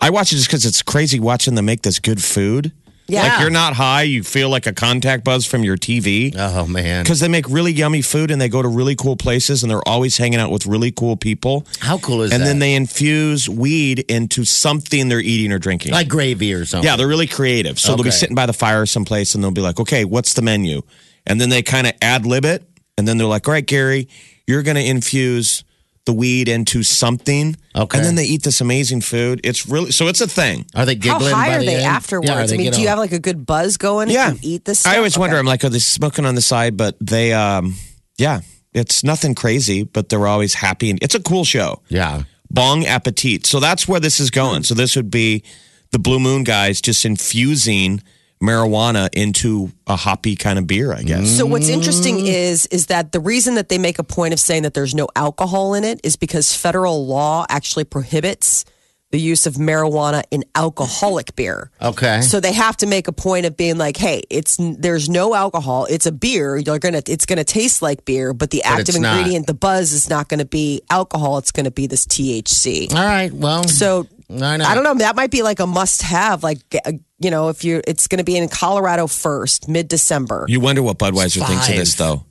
I 0.00 0.10
watch 0.10 0.30
it 0.32 0.36
just 0.36 0.48
because 0.48 0.64
it's 0.66 0.82
crazy 0.82 1.18
watching 1.18 1.54
them 1.56 1.64
make 1.64 1.82
this 1.82 1.98
good 1.98 2.22
food. 2.22 2.70
Yeah. 3.08 3.22
Like 3.22 3.40
you're 3.40 3.50
not 3.50 3.74
high, 3.74 4.02
you 4.02 4.22
feel 4.22 4.48
like 4.48 4.66
a 4.66 4.72
contact 4.72 5.24
buzz 5.24 5.46
from 5.46 5.62
your 5.62 5.76
TV 5.76 6.34
Oh 6.36 6.66
man, 6.66 7.04
because 7.04 7.20
they 7.20 7.28
make 7.28 7.48
really 7.48 7.72
yummy 7.72 8.02
food 8.02 8.30
and 8.30 8.40
they 8.40 8.48
go 8.48 8.62
to 8.62 8.68
really 8.68 8.96
cool 8.96 9.16
places 9.16 9.62
and 9.62 9.70
they're 9.70 9.86
always 9.88 10.16
hanging 10.16 10.40
out 10.40 10.50
with 10.50 10.66
really 10.66 10.90
cool 10.90 11.16
people. 11.16 11.66
how 11.80 11.98
cool 11.98 12.22
is 12.22 12.32
and 12.32 12.42
that? 12.42 12.44
And 12.44 12.48
then 12.48 12.58
they 12.58 12.74
infuse 12.74 13.48
weed 13.48 14.00
into 14.10 14.44
something 14.44 15.08
they're 15.08 15.20
eating 15.20 15.52
or 15.52 15.58
drinking. 15.58 15.92
like 15.92 16.08
gravy 16.08 16.52
or 16.52 16.64
something. 16.64 16.86
yeah, 16.86 16.96
they're 16.96 17.06
really 17.06 17.26
creative. 17.28 17.78
So 17.78 17.94
they'll 17.94 18.04
be 18.04 18.10
sitting 18.10 18.34
by 18.34 18.46
the 18.46 18.52
fire 18.52 18.86
someplace 18.86 19.34
and 19.34 19.44
they'll 19.44 19.50
be 19.50 19.60
like, 19.60 19.78
okay, 19.78 20.04
what's 20.04 20.34
the 20.34 20.42
menu? 20.42 20.82
And 21.26 21.40
then 21.40 21.48
they 21.48 21.62
kind 21.62 21.86
of 21.86 21.92
ad 22.02 22.26
lib 22.26 22.44
it. 22.44 22.68
And 22.98 23.06
then 23.06 23.18
they're 23.18 23.26
like, 23.26 23.46
all 23.46 23.52
right, 23.52 23.66
Gary, 23.66 24.08
you're 24.46 24.62
going 24.62 24.76
to 24.76 24.84
infuse 24.84 25.64
the 26.06 26.12
weed 26.12 26.48
into 26.48 26.82
something. 26.82 27.56
Okay. 27.74 27.98
And 27.98 28.06
then 28.06 28.14
they 28.14 28.24
eat 28.24 28.42
this 28.42 28.60
amazing 28.60 29.02
food. 29.02 29.40
It's 29.44 29.68
really, 29.68 29.90
so 29.90 30.08
it's 30.08 30.20
a 30.22 30.26
thing. 30.26 30.64
Are 30.74 30.86
they 30.86 30.94
giggling? 30.94 31.12
how 31.12 31.18
giggling? 31.18 31.34
high 31.34 31.48
by 31.50 31.56
are 31.56 31.60
the 31.60 31.66
they 31.66 31.74
end? 31.76 31.84
afterwards? 31.84 32.28
Yeah, 32.30 32.42
are 32.42 32.46
they 32.46 32.54
I 32.54 32.58
mean, 32.58 32.72
do 32.72 32.80
you 32.80 32.88
have 32.88 32.98
like 32.98 33.12
a 33.12 33.18
good 33.18 33.44
buzz 33.44 33.76
going 33.76 34.08
Yeah. 34.08 34.32
if 34.32 34.42
you 34.42 34.54
eat 34.54 34.64
this? 34.64 34.86
I 34.86 34.90
stuff? 34.90 34.96
always 34.96 35.18
wonder, 35.18 35.36
I'm 35.36 35.46
like, 35.46 35.62
are 35.64 35.68
they 35.68 35.78
smoking 35.78 36.24
on 36.24 36.34
the 36.34 36.40
side? 36.40 36.76
But 36.76 36.96
they, 37.00 37.32
um, 37.34 37.74
yeah, 38.16 38.40
it's 38.72 39.04
nothing 39.04 39.34
crazy, 39.34 39.82
but 39.84 40.08
they're 40.08 40.26
always 40.26 40.54
happy. 40.54 40.90
And 40.90 40.98
it's 41.02 41.14
a 41.14 41.20
cool 41.22 41.44
show. 41.44 41.82
Yeah. 41.88 42.22
Bong 42.50 42.86
Appetit. 42.86 43.44
So 43.46 43.60
that's 43.60 43.86
where 43.88 44.00
this 44.00 44.20
is 44.20 44.30
going. 44.30 44.62
So 44.62 44.74
this 44.74 44.96
would 44.96 45.10
be 45.10 45.42
the 45.90 45.98
Blue 45.98 46.20
Moon 46.20 46.44
guys 46.44 46.80
just 46.80 47.04
infusing 47.04 48.02
marijuana 48.42 49.08
into 49.12 49.72
a 49.86 49.96
hoppy 49.96 50.36
kind 50.36 50.58
of 50.58 50.66
beer, 50.66 50.92
I 50.92 51.02
guess. 51.02 51.36
So 51.36 51.46
what's 51.46 51.68
interesting 51.68 52.26
is 52.26 52.66
is 52.66 52.86
that 52.86 53.12
the 53.12 53.20
reason 53.20 53.54
that 53.54 53.68
they 53.68 53.78
make 53.78 53.98
a 53.98 54.04
point 54.04 54.34
of 54.34 54.40
saying 54.40 54.62
that 54.64 54.74
there's 54.74 54.94
no 54.94 55.08
alcohol 55.16 55.74
in 55.74 55.84
it 55.84 56.00
is 56.04 56.16
because 56.16 56.54
federal 56.54 57.06
law 57.06 57.46
actually 57.48 57.84
prohibits 57.84 58.64
the 59.12 59.20
use 59.20 59.46
of 59.46 59.54
marijuana 59.54 60.24
in 60.32 60.42
alcoholic 60.56 61.34
beer. 61.36 61.70
Okay. 61.80 62.20
So 62.22 62.40
they 62.40 62.52
have 62.52 62.76
to 62.78 62.86
make 62.86 63.06
a 63.06 63.12
point 63.12 63.46
of 63.46 63.56
being 63.56 63.78
like, 63.78 63.96
"Hey, 63.96 64.24
it's 64.30 64.56
there's 64.58 65.08
no 65.08 65.32
alcohol. 65.32 65.86
It's 65.88 66.06
a 66.06 66.12
beer. 66.12 66.56
You're 66.56 66.80
gonna 66.80 67.02
it's 67.06 67.24
gonna 67.24 67.44
taste 67.44 67.80
like 67.82 68.04
beer, 68.04 68.34
but 68.34 68.50
the 68.50 68.62
But 68.64 68.72
active 68.80 68.96
it's 68.96 68.98
not. 68.98 69.16
ingredient, 69.16 69.46
the 69.46 69.54
buzz, 69.54 69.92
is 69.92 70.10
not 70.10 70.28
going 70.28 70.40
to 70.40 70.44
be 70.44 70.82
alcohol. 70.90 71.38
It's 71.38 71.52
going 71.52 71.64
to 71.66 71.70
be 71.70 71.86
this 71.86 72.04
THC." 72.04 72.92
all 72.92 73.04
right. 73.04 73.32
Well, 73.32 73.68
So 73.68 74.08
I 74.30 74.56
know. 74.56 74.64
I 74.64 74.74
don't 74.74 74.84
know. 74.84 74.94
That 74.94 75.14
might 75.16 75.30
be 75.30 75.42
like 75.42 75.60
a 75.60 75.66
must-have. 75.66 76.42
Like 76.42 76.58
uh, 76.84 76.92
you 77.18 77.30
know, 77.30 77.48
if 77.48 77.64
you, 77.64 77.80
it's 77.86 78.08
going 78.08 78.18
to 78.18 78.24
be 78.24 78.36
in 78.36 78.48
Colorado 78.48 79.06
first, 79.06 79.68
mid-December. 79.68 80.46
You 80.48 80.60
wonder 80.60 80.82
what 80.82 80.98
Budweiser 80.98 81.46
thinks 81.46 81.68
of 81.68 81.76
this, 81.76 81.94
though. 81.94 82.24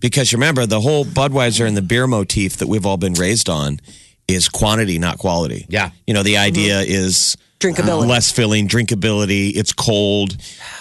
Because 0.00 0.32
remember, 0.32 0.66
the 0.66 0.80
whole 0.80 1.04
Budweiser 1.04 1.66
and 1.66 1.76
the 1.76 1.82
beer 1.82 2.06
motif 2.06 2.56
that 2.56 2.66
we've 2.68 2.84
all 2.84 2.96
been 2.96 3.14
raised 3.14 3.48
on 3.48 3.80
is 4.28 4.48
quantity, 4.48 4.98
not 4.98 5.18
quality. 5.18 5.66
Yeah. 5.68 5.90
You 6.06 6.14
know, 6.14 6.22
the 6.22 6.38
idea 6.38 6.80
is 6.80 7.36
Drinkability. 7.60 8.06
less 8.08 8.30
filling, 8.32 8.66
drinkability. 8.68 9.52
It's 9.56 9.72
cold. 9.72 10.36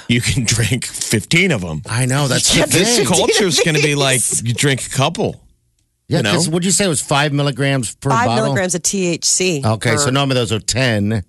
You 0.09 0.19
can 0.21 0.43
drink 0.47 0.85
15 0.85 1.51
of 1.51 1.61
them. 1.61 1.81
I 1.87 2.05
know 2.05 2.27
that's 2.27 2.51
the 2.53 2.65
This 2.65 2.97
thing. 2.97 3.05
culture 3.05 3.45
is 3.45 3.61
going 3.63 3.75
to 3.77 3.83
be 3.83 3.95
like 4.07 4.21
you 4.43 4.53
drink 4.53 4.85
a 4.85 4.89
couple. 4.89 5.41
Yeah, 6.07 6.17
you 6.17 6.23
know? 6.23 6.39
what'd 6.51 6.65
you 6.65 6.71
say 6.71 6.85
it 6.85 6.89
was 6.89 7.01
five 7.01 7.33
milligrams 7.33 7.95
per 7.95 8.09
Five 8.11 8.27
bottle? 8.27 8.43
milligrams 8.45 8.75
of 8.75 8.81
THC. 8.83 9.65
Okay, 9.65 9.97
so 9.97 10.09
normally 10.11 10.35
those 10.35 10.51
are 10.51 10.59
ten. 10.59 11.23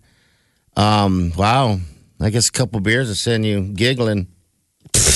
Um, 0.77 1.33
wow. 1.37 1.79
I 2.21 2.31
guess 2.31 2.49
a 2.49 2.53
couple 2.53 2.81
beers 2.81 3.09
will 3.09 3.15
send 3.15 3.45
you 3.47 3.61
giggling. 3.63 4.29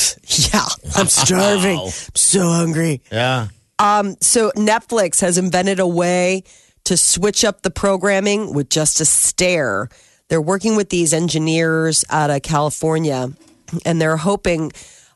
Yeah, 0.53 0.65
I'm 0.97 1.07
starving. 1.07 1.79
I'm 1.81 1.91
so 2.15 2.43
hungry. 2.49 3.03
Yeah. 3.11 3.49
Um, 3.81 4.17
So 4.21 4.53
Netflix 4.55 5.21
has 5.23 5.39
invented 5.39 5.81
a 5.81 5.87
way 5.89 6.45
to 6.85 6.97
switch 6.97 7.45
up 7.45 7.63
the 7.63 7.71
programming 7.71 8.55
with 8.55 8.71
just 8.71 9.01
a 9.01 9.05
stare. 9.05 9.89
They're 10.29 10.41
working 10.41 10.77
with 10.77 10.89
these 10.91 11.13
engineers 11.13 12.05
out 12.11 12.31
of 12.31 12.43
California, 12.43 13.31
and 13.85 14.01
they're 14.01 14.17
hoping 14.19 14.71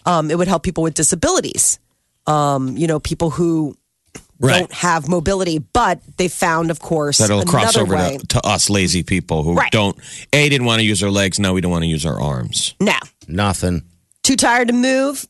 um, 0.05 0.31
it 0.33 0.37
would 0.39 0.49
help 0.49 0.65
people 0.65 0.83
with 0.83 0.95
disabilities. 0.95 1.79
Um, 2.27 2.77
you 2.77 2.89
know, 2.89 2.99
people 2.99 3.31
who 3.31 3.77
Right. 4.41 4.59
don't 4.59 4.73
have 4.73 5.09
mobility, 5.09 5.59
but 5.59 6.01
they 6.17 6.29
found, 6.29 6.71
of 6.71 6.81
course, 6.81 7.19
That'll 7.19 7.43
cross 7.45 7.77
another 7.77 7.83
over 7.83 7.95
way. 7.97 8.19
to, 8.19 8.27
to 8.27 8.47
us 8.47 8.69
lazy 8.69 9.03
people 9.03 9.43
who 9.45 9.55
Right. 9.55 9.71
don't, 9.73 9.97
A, 10.33 10.49
didn't 10.49 10.67
want 10.67 10.81
to 10.81 10.85
use 10.85 11.03
our 11.03 11.11
legs. 11.11 11.39
Now 11.39 11.53
we 11.55 11.61
don't 11.61 11.71
want 11.71 11.83
to 11.85 11.89
use 11.89 12.05
our 12.05 12.21
arms. 12.21 12.75
No, 12.81 12.95
Nothing. 13.29 13.83
too 14.23 14.37
tired 14.37 14.69
to 14.69 14.75
move. 14.75 15.27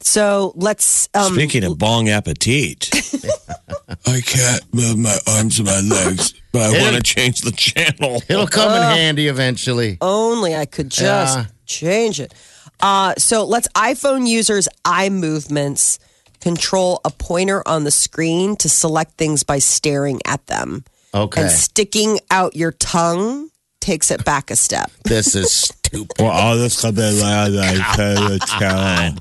So 0.00 0.52
let's. 0.56 1.08
Um, 1.14 1.32
Speaking 1.32 1.64
of 1.64 1.78
bong 1.78 2.08
appetit, 2.10 2.90
I 4.06 4.20
can't 4.20 4.74
move 4.74 4.98
my 4.98 5.16
arms 5.26 5.58
and 5.58 5.66
my 5.66 5.80
legs, 5.80 6.34
but 6.52 6.62
I 6.62 6.80
want 6.82 6.96
to 6.96 7.02
change 7.02 7.40
the 7.40 7.52
channel. 7.52 8.22
It'll 8.28 8.46
come 8.46 8.70
in 8.72 8.82
handy 8.82 9.28
eventually. 9.28 9.96
only 10.00 10.54
I 10.54 10.66
could 10.66 10.90
just 10.90 11.38
Yeah. 11.38 11.46
change 11.66 12.20
it. 12.20 12.34
Uh, 12.80 13.14
so 13.16 13.44
let's 13.46 13.68
iPhone 13.68 14.26
users' 14.28 14.68
eye 14.84 15.08
movements 15.08 15.98
control 16.40 17.00
a 17.04 17.10
pointer 17.10 17.62
on 17.66 17.84
the 17.84 17.90
screen 17.90 18.56
to 18.56 18.68
select 18.68 19.16
things 19.16 19.42
by 19.42 19.58
staring 19.58 20.20
at 20.26 20.46
them. 20.46 20.84
Okay. 21.14 21.42
And 21.42 21.50
sticking 21.50 22.18
out 22.30 22.56
your 22.56 22.72
tongue 22.72 23.50
takes 23.80 24.10
it 24.10 24.24
back 24.24 24.50
a 24.50 24.56
step. 24.56 24.90
this 25.04 25.34
is 25.34 25.52
stupid. 25.52 26.16
Well, 26.18 26.30
all 26.30 26.56
this 26.56 26.76
stuff 26.76 26.94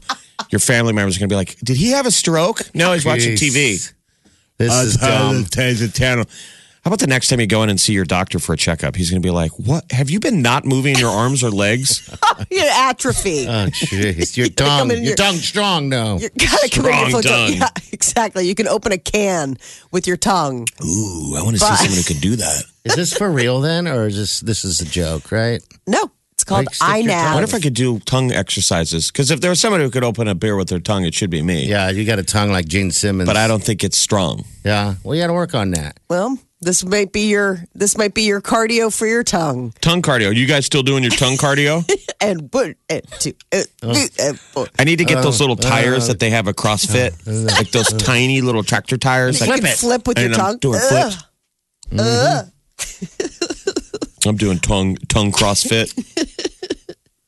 Your 0.50 0.60
family 0.60 0.93
members 0.93 1.17
are 1.17 1.20
going 1.20 1.29
to 1.29 1.34
be 1.34 1.38
like, 1.38 1.58
"Did 1.60 1.77
he 1.77 1.91
have 1.91 2.05
a 2.05 2.12
stroke?" 2.12 2.62
No, 2.75 2.93
he's 2.93 3.05
watching 3.05 3.34
TV. 3.34 3.74
Jeez. 3.75 3.93
This 4.58 4.74
is 4.74 4.98
dumb. 4.98 5.46
change 5.46 5.79
the 5.79 5.88
channel. 5.88 6.25
How 6.83 6.89
about 6.89 6.99
the 6.99 7.07
next 7.07 7.29
time 7.29 7.39
you 7.39 7.47
go 7.47 7.63
in 7.63 7.69
and 7.69 7.79
see 7.79 7.93
your 7.93 8.03
doctor 8.03 8.39
for 8.39 8.51
a 8.53 8.57
checkup? 8.57 8.97
He's 8.97 9.09
going 9.09 9.21
to 9.21 9.25
be 9.25 9.31
like, 9.31 9.51
"What? 9.57 9.89
Have 9.93 10.09
you 10.09 10.19
been 10.19 10.41
not 10.41 10.65
moving 10.65 10.95
your 10.97 11.09
arms 11.11 11.41
or 11.41 11.49
legs? 11.49 12.09
Your 12.51 12.65
atrophy. 12.69 13.47
Oh, 13.47 13.67
jeez. 13.67 14.35
Your 14.37 14.49
come 14.49 14.89
tongue. 14.89 14.91
in 14.91 14.97
Your 14.97 15.05
your- 15.07 15.15
tongue's 15.15 15.47
strong 15.47 15.87
now. 15.87 16.17
you 16.17 16.27
gotta 16.29 16.69
come 16.69 16.85
in 16.87 16.91
strong 16.93 17.11
your 17.11 17.21
tongue. 17.21 17.53
Yeah, 17.53 17.69
exactly. 17.93 18.45
You 18.47 18.53
can 18.55 18.67
open 18.67 18.91
a 18.91 18.97
can 18.97 19.55
with 19.91 20.07
your 20.07 20.17
tongue. 20.17 20.67
Ooh, 20.83 21.35
I 21.37 21.41
want 21.43 21.55
to 21.55 21.59
see 21.59 21.67
But- 21.69 21.75
someone 21.77 21.97
who 21.97 22.03
could 22.03 22.19
do 22.21 22.35
that. 22.35 22.63
Is 22.83 22.95
this 22.95 23.13
for 23.17 23.31
real 23.31 23.61
then, 23.61 23.87
or 23.87 24.07
is 24.07 24.17
this 24.17 24.41
this 24.41 24.65
is 24.65 24.81
a 24.81 24.85
joke, 24.85 25.31
right? 25.31 25.61
No, 25.87 26.11
it's 26.33 26.43
called 26.43 26.65
Like, 26.65 26.75
stick 26.75 27.05
your 27.05 27.13
iNav. 27.13 27.27
I 27.27 27.33
wonder 27.35 27.47
if 27.47 27.55
I 27.55 27.59
could 27.61 27.75
do 27.75 27.99
tongue 27.99 28.33
exercises. 28.33 29.09
Because 29.09 29.31
if 29.31 29.39
there 29.39 29.51
was 29.51 29.61
someone 29.61 29.79
who 29.79 29.89
could 29.89 30.03
open 30.03 30.27
a 30.27 30.35
beer 30.35 30.57
with 30.57 30.67
their 30.67 30.81
tongue, 30.81 31.05
it 31.05 31.13
should 31.13 31.29
be 31.29 31.41
me. 31.41 31.65
Yeah, 31.65 31.89
you 31.91 32.03
got 32.03 32.19
a 32.19 32.23
tongue 32.23 32.51
like 32.51 32.67
Gene 32.67 32.91
Simmons. 32.91 33.25
But 33.29 33.37
I 33.37 33.47
don't 33.47 33.63
think 33.63 33.85
it's 33.85 33.97
strong. 33.97 34.43
Yeah, 34.65 34.95
well, 35.05 35.15
you 35.15 35.21
got 35.21 35.27
to 35.27 35.33
work 35.33 35.55
on 35.55 35.71
that. 35.71 35.97
well, 36.09 36.37
this 36.63 36.84
might 36.86 37.12
be 37.12 37.29
your 37.29 37.63
this 37.75 37.98
might 37.98 38.13
be 38.13 38.24
your 38.24 38.41
cardio 38.41 38.96
for 38.96 39.05
your 39.05 39.24
tongue. 39.24 39.74
Tongue 39.81 40.01
cardio. 40.01 40.35
You 40.35 40.46
guys 40.48 40.66
still 40.66 40.83
doing 40.83 41.03
your 41.03 41.11
tongue 41.11 41.35
cardio? 41.37 41.83
And 42.24 42.48
one, 42.53 42.75
and 42.90 43.01
two, 43.20 43.33
uh, 43.53 43.57
uh, 43.57 43.64
and 43.81 43.98
three, 43.98 44.25
and 44.25 44.40
four. 44.40 44.68
I 44.79 44.85
need 44.85 45.00
to 45.00 45.03
get 45.05 45.22
those 45.22 45.42
little 45.42 45.57
uh, 45.59 45.61
tires 45.70 46.07
that 46.07 46.20
they 46.22 46.29
have 46.29 46.48
at 46.48 46.55
CrossFit, 46.55 47.11
like 47.57 47.70
those 47.72 47.92
tiny 47.92 48.40
little 48.40 48.64
tractor 48.64 48.96
tires. 48.98 49.42
You 49.42 49.48
Like, 49.48 49.61
can 49.61 49.75
flip 49.75 50.07
with 50.07 50.18
your 50.18 50.27
and 50.27 50.35
I'm 50.35 50.40
tongue. 50.40 50.57
doing 50.59 50.79
Ugh. 50.81 51.14
Mm-hmm. 51.92 52.46
flips. 52.77 54.25
I'm 54.25 54.37
doing 54.37 54.59
tongue 54.59 54.96
tongue 55.09 55.33
CrossFit. 55.33 55.92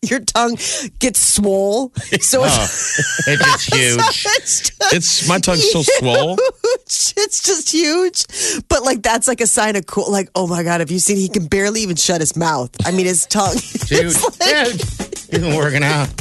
Your 0.10 0.20
tongue 0.22 0.58
gets 1.00 1.20
swole, 1.20 1.92
so 2.22 2.44
it's, 2.46 3.28
It's 3.28 3.44
just 3.46 3.74
huge. 3.74 3.98
it's, 4.00 4.70
just, 4.70 4.94
It's 4.94 5.28
my 5.28 5.40
tongue's 5.40 5.72
so 5.72 5.82
swole. 5.84 6.38
it's 6.86 7.42
just 7.44 7.72
huge. 7.72 8.26
But 8.68 8.84
like 8.84 9.02
that's 9.02 9.28
like 9.28 9.42
a 9.42 9.48
sign 9.48 9.76
of 9.76 9.86
cool. 9.86 10.12
Like 10.12 10.30
oh 10.36 10.48
my 10.48 10.64
god, 10.64 10.80
have 10.82 10.92
you 10.92 11.00
seen? 11.00 11.18
He 11.18 11.30
can 11.30 11.48
barely 11.48 11.82
even 11.82 11.96
shut 11.96 12.20
his 12.22 12.36
mouth. 12.36 12.70
I 12.86 12.92
mean, 12.92 13.06
his 13.06 13.26
tongue. 13.26 13.56
Dude, 13.88 14.06
It's 14.06 14.24
like- 14.24 14.50
yeah, 14.50 14.66
he's 14.66 15.28
been 15.28 15.56
working 15.56 15.84
out. 15.84 16.10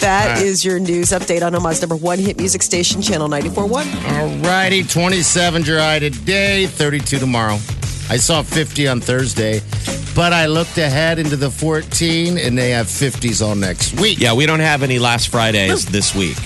That 0.00 0.38
is 0.42 0.64
your 0.64 0.78
news 0.78 1.10
update 1.10 1.42
on 1.44 1.54
Omaha's 1.54 1.82
number 1.82 1.96
one 1.96 2.18
hit 2.18 2.38
music 2.38 2.62
station, 2.62 3.02
Channel 3.02 3.28
94.1. 3.28 4.18
All 4.18 4.28
righty, 4.50 4.82
27 4.82 5.60
dry 5.62 5.98
today, 5.98 6.66
32 6.66 7.18
tomorrow. 7.18 7.58
I 8.10 8.16
saw 8.16 8.42
50 8.42 8.88
on 8.88 9.00
Thursday, 9.00 9.60
but 10.16 10.32
I 10.32 10.46
looked 10.46 10.78
ahead 10.78 11.20
into 11.20 11.36
the 11.36 11.48
14, 11.48 12.38
and 12.38 12.58
they 12.58 12.70
have 12.70 12.86
50s 12.86 13.40
all 13.40 13.54
next 13.54 14.00
week. 14.00 14.18
Yeah, 14.18 14.34
we 14.34 14.46
don't 14.46 14.58
have 14.58 14.82
any 14.82 14.98
last 14.98 15.28
Fridays 15.28 15.86
this 15.86 16.12
week. 16.12 16.36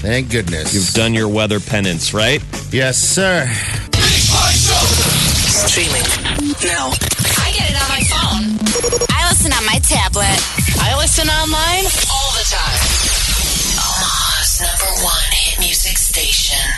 Thank 0.00 0.30
goodness. 0.30 0.72
You've 0.72 0.94
done 0.94 1.12
your 1.12 1.28
weather 1.28 1.60
penance, 1.60 2.14
right? 2.14 2.42
yes, 2.72 2.96
sir. 2.96 3.46
Streaming 5.68 6.00
now. 6.64 6.88
I 6.88 7.52
get 7.52 7.68
it 7.68 7.76
on 7.76 7.88
my 7.92 8.00
phone. 8.08 8.56
I 9.12 9.28
listen 9.28 9.52
on 9.52 9.66
my 9.66 9.78
tablet. 9.84 10.40
I 10.80 10.96
listen 10.96 11.28
online 11.28 11.84
all 12.08 12.32
the 12.32 12.46
time. 12.48 12.80
Omaha's 13.76 14.60
number 14.62 15.04
one 15.04 15.29
hit 15.29 15.29
music 15.29 15.29
station. 15.29 15.29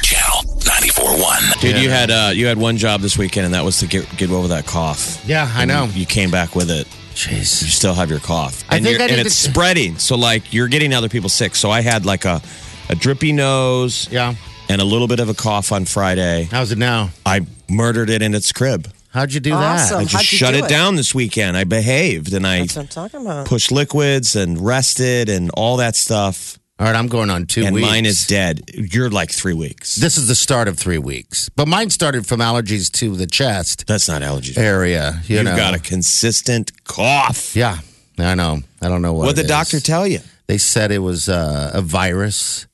Channel 0.03 0.43
94.1. 0.61 1.61
Dude, 1.61 1.79
you 1.79 1.91
had 1.91 2.11
uh, 2.11 2.31
you 2.35 2.47
had 2.47 2.59
one 2.59 2.77
job 2.77 3.01
this 3.01 3.17
weekend, 3.17 3.47
and 3.47 3.55
that 3.55 3.65
was 3.65 3.79
to 3.79 3.87
get 3.87 4.09
get 4.17 4.31
over 4.31 4.49
that 4.49 4.67
cough. 4.67 5.23
Yeah, 5.27 5.51
I 5.55 5.65
know. 5.65 5.85
You 5.95 6.07
came 6.07 6.31
back 6.31 6.55
with 6.55 6.71
it. 6.71 6.87
Jeez. 7.15 7.63
You 7.63 7.69
still 7.69 7.95
have 7.95 8.09
your 8.11 8.21
cough, 8.21 8.65
I 8.71 8.77
and, 8.77 8.85
think 8.85 8.99
you're- 8.99 9.11
I 9.11 9.17
and 9.19 9.27
it's 9.27 9.43
to- 9.45 9.51
spreading. 9.51 9.99
So 9.99 10.17
like 10.17 10.53
you're 10.53 10.69
getting 10.69 10.95
other 10.95 11.09
people 11.09 11.29
sick. 11.29 11.55
So 11.55 11.71
I 11.71 11.81
had 11.83 12.05
like 12.07 12.25
a 12.25 12.41
a 12.89 12.95
drippy 12.95 13.33
nose 13.33 14.09
Yeah. 14.11 14.35
and 14.69 14.81
a 14.81 14.85
little 14.85 15.07
bit 15.09 15.21
of 15.21 15.29
a 15.29 15.35
cough 15.35 15.73
on 15.73 15.85
Friday. 15.85 16.49
How's 16.51 16.73
it 16.73 16.79
now? 16.79 17.11
I 17.25 17.43
murdered 17.69 18.11
it 18.11 18.23
in 18.23 18.35
its 18.35 18.51
crib. 18.53 18.89
How'd 19.11 19.33
you 19.35 19.41
do 19.41 19.53
Awesome. 19.53 19.99
I 19.99 20.01
that? 20.05 20.09
just 20.09 20.15
How'd 20.15 20.33
you 20.33 20.39
shut 20.39 20.53
do 20.55 20.61
it, 20.61 20.65
it? 20.65 20.69
down 20.71 20.97
this 20.97 21.15
weekend. 21.15 21.55
I 21.57 21.65
behaved 21.65 22.33
and 22.33 22.47
I 22.47 22.61
That's 22.61 22.77
what 22.77 22.83
I'm 22.83 22.89
talking 22.89 23.21
about. 23.21 23.47
pushed 23.47 23.71
liquids 23.71 24.35
and 24.37 24.59
rested 24.59 25.29
and 25.29 25.51
all 25.51 25.77
that 25.77 25.97
stuff. 25.97 26.59
All 26.79 26.87
right, 26.87 26.97
I'm 26.97 27.07
going 27.07 27.31
on 27.31 27.47
two 27.47 27.65
and 27.65 27.75
weeks. 27.75 27.87
mine 27.87 28.07
is 28.07 28.27
dead. 28.27 28.63
You're 28.75 29.11
like 29.11 29.31
three 29.31 29.53
weeks. 29.55 29.95
This 29.97 30.17
is 30.19 30.27
the 30.27 30.35
start 30.35 30.69
of 30.69 30.79
three 30.79 30.99
weeks, 30.99 31.49
but 31.51 31.69
mine 31.69 31.91
started 31.91 32.27
from 32.27 32.41
allergies 32.41 32.91
to 32.93 33.15
the 33.15 33.27
chest 33.27 33.87
That's 33.87 34.09
not 34.09 34.23
allergies. 34.23 34.59
area. 34.59 35.21
You 35.27 35.37
You've 35.37 35.45
know, 35.45 35.57
got 35.57 35.75
a 35.75 35.79
consistent 35.79 36.73
cough. 36.85 37.55
yeah. 37.55 37.79
I 38.19 38.35
know. 38.35 38.61
I 38.81 38.89
don't 38.89 39.01
know 39.03 39.13
what. 39.15 39.27
What 39.27 39.39
it 39.39 39.43
the 39.43 39.49
doctor 39.49 39.81
tell 39.81 40.07
you? 40.07 40.21
They 40.47 40.59
said 40.59 40.91
it 40.91 40.99
was 40.99 41.29
uh, 41.29 41.71
a 41.75 41.81
virus. 41.83 42.67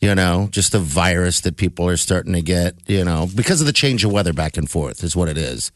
You 0.00 0.14
know, 0.14 0.48
just 0.50 0.74
a 0.74 0.78
virus 0.78 1.40
that 1.42 1.56
people 1.56 1.88
are 1.88 1.96
starting 1.96 2.34
to 2.34 2.42
get. 2.42 2.74
You 2.86 3.04
know, 3.06 3.26
because 3.34 3.60
of 3.62 3.66
the 3.66 3.72
change 3.72 4.04
of 4.04 4.12
weather 4.12 4.34
back 4.34 4.58
and 4.58 4.68
forth 4.68 5.02
is 5.02 5.16
what 5.16 5.28
it 5.30 5.38
is. 5.38 5.72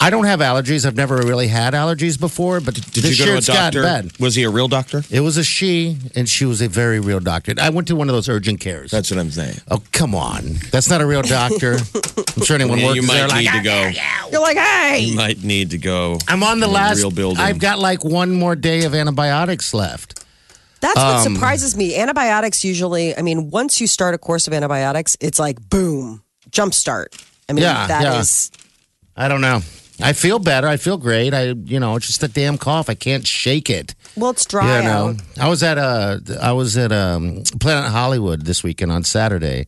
I 0.00 0.08
don't 0.08 0.24
have 0.24 0.40
allergies. 0.40 0.86
I've 0.86 0.96
never 0.96 1.16
really 1.18 1.48
had 1.48 1.74
allergies 1.74 2.18
before, 2.18 2.60
but 2.60 2.74
Did 2.74 2.84
this 3.04 3.18
you 3.18 3.24
year 3.24 3.34
go 3.34 3.38
it's 3.38 3.46
to 3.46 3.52
a 3.52 3.54
doctor? 3.54 3.82
bad. 3.82 4.18
Was 4.18 4.34
he 4.34 4.44
a 4.44 4.50
real 4.50 4.68
doctor? 4.68 5.02
It 5.10 5.20
was 5.20 5.36
a 5.36 5.44
she, 5.44 5.98
and 6.14 6.28
she 6.28 6.44
was 6.46 6.62
a 6.62 6.68
very 6.68 7.00
real 7.00 7.20
doctor. 7.20 7.52
I 7.60 7.68
went 7.70 7.88
to 7.88 7.96
one 7.96 8.08
of 8.08 8.14
those 8.14 8.28
urgent 8.30 8.60
cares. 8.60 8.90
That's 8.90 9.10
what 9.10 9.18
I'm 9.20 9.30
saying. 9.30 9.56
oh, 9.70 9.82
come 9.92 10.14
on. 10.14 10.54
That's 10.70 10.88
not 10.88 11.00
a 11.02 11.06
real 11.06 11.22
doctor. 11.22 11.76
I'm 12.36 12.44
sure 12.44 12.56
anyone 12.56 12.78
Yeah, 12.78 12.86
works 12.86 12.96
you 12.96 13.02
there 13.06 13.26
might 13.28 13.34
like, 13.34 13.44
need 13.44 13.52
to 13.52 13.62
go. 13.62 13.90
You're 14.32 14.40
like, 14.40 14.56
hey, 14.58 14.98
You 15.00 15.16
might 15.16 15.42
need 15.42 15.70
to 15.70 15.78
go. 15.78 16.18
I'm 16.28 16.42
on 16.42 16.60
the 16.60 16.68
last. 16.68 16.98
real 16.98 17.10
building. 17.10 17.42
I've 17.42 17.58
got 17.58 17.78
like 17.78 18.04
one 18.04 18.32
more 18.32 18.54
day 18.56 18.84
of 18.84 18.94
antibiotics 18.94 19.72
left. 19.74 20.22
That's 20.86 20.96
what 20.98 21.26
Um, 21.26 21.34
surprises 21.34 21.76
me. 21.76 21.96
Antibiotics 21.96 22.64
usually, 22.64 23.16
I 23.16 23.22
mean, 23.22 23.50
once 23.50 23.80
you 23.80 23.86
start 23.86 24.14
a 24.14 24.18
course 24.18 24.46
of 24.46 24.52
antibiotics, 24.52 25.16
it's 25.20 25.38
like 25.38 25.58
boom, 25.68 26.22
jump 26.50 26.74
start. 26.74 27.14
I 27.48 27.52
mean, 27.52 27.62
Yeah, 27.62 27.86
that 27.88 28.20
is 28.20 28.50
yeah. 28.54 29.24
I 29.24 29.28
don't 29.28 29.40
know. 29.40 29.62
I 30.00 30.12
feel 30.12 30.38
better. 30.38 30.68
I 30.68 30.76
feel 30.76 30.98
great. 30.98 31.32
I, 31.32 31.54
you 31.64 31.80
know, 31.80 31.96
it's 31.96 32.06
just 32.06 32.22
a 32.22 32.28
damn 32.28 32.58
cough. 32.58 32.90
I 32.90 32.94
can't 32.94 33.26
shake 33.26 33.70
it. 33.70 33.94
well, 34.14 34.30
it's 34.30 34.44
dry 34.44 34.78
you 34.78 34.84
know, 34.84 35.08
out. 35.08 35.16
I 35.40 35.48
was 35.48 35.62
at 35.62 35.78
uh, 35.78 36.18
I 36.40 36.52
was 36.52 36.76
at 36.76 36.92
um, 36.92 37.42
Planet 37.60 37.90
Hollywood 37.90 38.42
this 38.44 38.62
weekend 38.62 38.92
on 38.92 39.04
Saturday. 39.04 39.66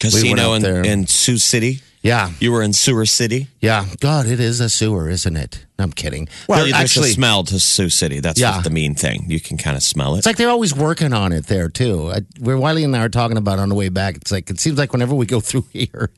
Casino 0.00 0.52
out 0.52 0.54
in, 0.54 0.62
there. 0.62 0.82
in 0.84 1.06
Sioux 1.06 1.38
City. 1.38 1.80
Yeah. 2.06 2.30
You 2.40 2.52
were 2.52 2.62
in 2.62 2.72
Sewer 2.72 3.04
City. 3.06 3.48
Yeah. 3.60 3.84
God, 4.00 4.26
it 4.26 4.38
is 4.40 4.60
a 4.60 4.68
sewer, 4.68 5.08
isn't 5.10 5.36
it? 5.36 5.66
I'm 5.78 5.92
kidding. 5.92 6.28
Well, 6.48 6.58
They're 6.58 6.72
there's 6.72 6.80
actually, 6.82 7.10
a 7.10 7.14
smell 7.14 7.44
to 7.44 7.58
Sioux 7.60 7.90
City. 7.90 8.20
That's 8.20 8.40
Yeah. 8.40 8.60
the 8.62 8.70
mean 8.70 8.94
thing. 8.94 9.26
You 9.28 9.40
can 9.40 9.58
kind 9.58 9.76
of 9.76 9.82
smell 9.82 10.14
it. 10.14 10.18
It's 10.18 10.26
like 10.26 10.36
they're 10.36 10.48
always 10.48 10.74
working 10.74 11.12
on 11.12 11.32
it 11.32 11.48
there 11.48 11.68
too. 11.68 12.10
I, 12.10 12.20
where 12.40 12.56
Wiley 12.56 12.84
and 12.84 12.96
I 12.96 13.00
are 13.00 13.08
talking 13.10 13.36
about 13.36 13.58
on 13.58 13.68
the 13.68 13.74
way 13.74 13.88
back. 13.90 14.16
It's 14.16 14.32
like 14.32 14.48
it 14.48 14.58
seems 14.60 14.78
like 14.78 14.92
whenever 14.92 15.14
we 15.14 15.26
go 15.26 15.40
through 15.48 15.66
here, 15.72 16.10